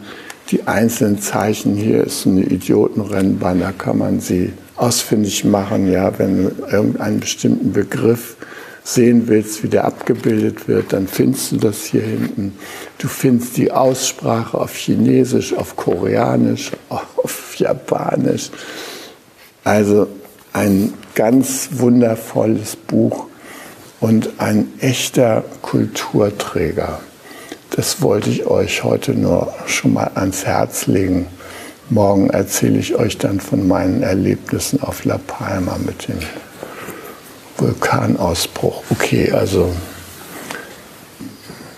die 0.51 0.67
einzelnen 0.67 1.21
Zeichen, 1.21 1.77
hier 1.77 2.05
ist 2.05 2.27
eine 2.27 2.43
Idiotenrennbahn, 2.43 3.61
da 3.61 3.73
kann 3.73 3.99
man 3.99 4.21
sie 4.21 4.53
ausfindig 4.77 5.45
machen, 5.45 5.91
ja, 5.91 6.19
wenn 6.19 6.51
irgendeinen 6.71 7.21
bestimmten 7.21 7.73
Begriff 7.73 8.37
sehen 8.85 9.29
willst, 9.29 9.63
wie 9.63 9.69
der 9.69 9.85
abgebildet 9.85 10.67
wird, 10.69 10.93
dann 10.93 11.07
findest 11.07 11.53
du 11.53 11.57
das 11.57 11.85
hier 11.85 12.03
hinten. 12.03 12.59
Du 12.99 13.09
findest 13.09 13.57
die 13.57 13.71
Aussprache 13.71 14.59
auf 14.59 14.75
Chinesisch, 14.75 15.55
auf 15.55 15.77
Koreanisch, 15.77 16.73
auf 16.89 17.55
Japanisch. 17.57 18.51
Also 19.65 20.09
ein 20.53 20.95
ganz 21.15 21.69
wundervolles 21.73 22.77
Buch 22.77 23.27
und 24.01 24.31
ein 24.39 24.73
echter 24.81 25.45
Kulturträger. 25.63 27.01
Das 27.71 28.03
wollte 28.03 28.31
ich 28.31 28.47
euch 28.47 28.83
heute 28.85 29.13
nur 29.13 29.55
schon 29.67 29.95
mal 29.95 30.11
ans 30.15 30.45
Herz 30.45 30.87
legen. 30.89 31.27
Morgen 31.89 32.31
erzähle 32.31 32.79
ich 32.79 32.97
euch 32.97 33.17
dann 33.19 33.41
von 33.41 33.67
meinen 33.67 34.03
Erlebnissen 34.03 34.83
auf 34.83 35.05
La 35.05 35.19
Palma 35.19 35.79
mit 35.79 36.09
dem 36.09 36.19
Vulkanausbruch. 37.63 38.83
Okay, 38.91 39.31
also 39.31 39.75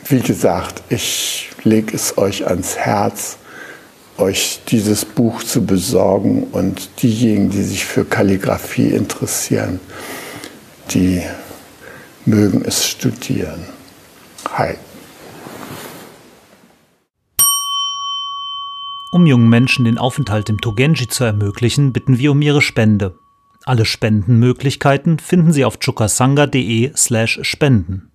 wie 0.08 0.20
gesagt, 0.20 0.82
ich 0.88 1.50
lege 1.62 1.94
es 1.94 2.16
euch 2.16 2.46
ans 2.46 2.76
Herz, 2.76 3.36
euch 4.16 4.60
dieses 4.68 5.04
Buch 5.04 5.42
zu 5.42 5.64
besorgen 5.64 6.44
und 6.52 7.02
diejenigen, 7.02 7.50
die 7.50 7.62
sich 7.62 7.84
für 7.84 8.04
Kalligraphie 8.04 8.88
interessieren, 8.88 9.80
die 10.90 11.22
mögen 12.24 12.64
es 12.64 12.86
studieren. 12.86 13.64
Hi. 14.52 14.74
Um 19.10 19.26
jungen 19.26 19.48
Menschen 19.48 19.84
den 19.84 19.98
Aufenthalt 19.98 20.48
im 20.48 20.60
Togenji 20.60 21.08
zu 21.08 21.24
ermöglichen, 21.24 21.92
bitten 21.92 22.18
wir 22.18 22.32
um 22.32 22.42
ihre 22.42 22.62
Spende. 22.62 23.14
Alle 23.66 23.84
Spendenmöglichkeiten 23.84 25.18
finden 25.18 25.52
Sie 25.52 25.64
auf 25.64 25.78
chukasanga.de 25.78 26.92
slash 26.96 27.40
spenden. 27.42 28.10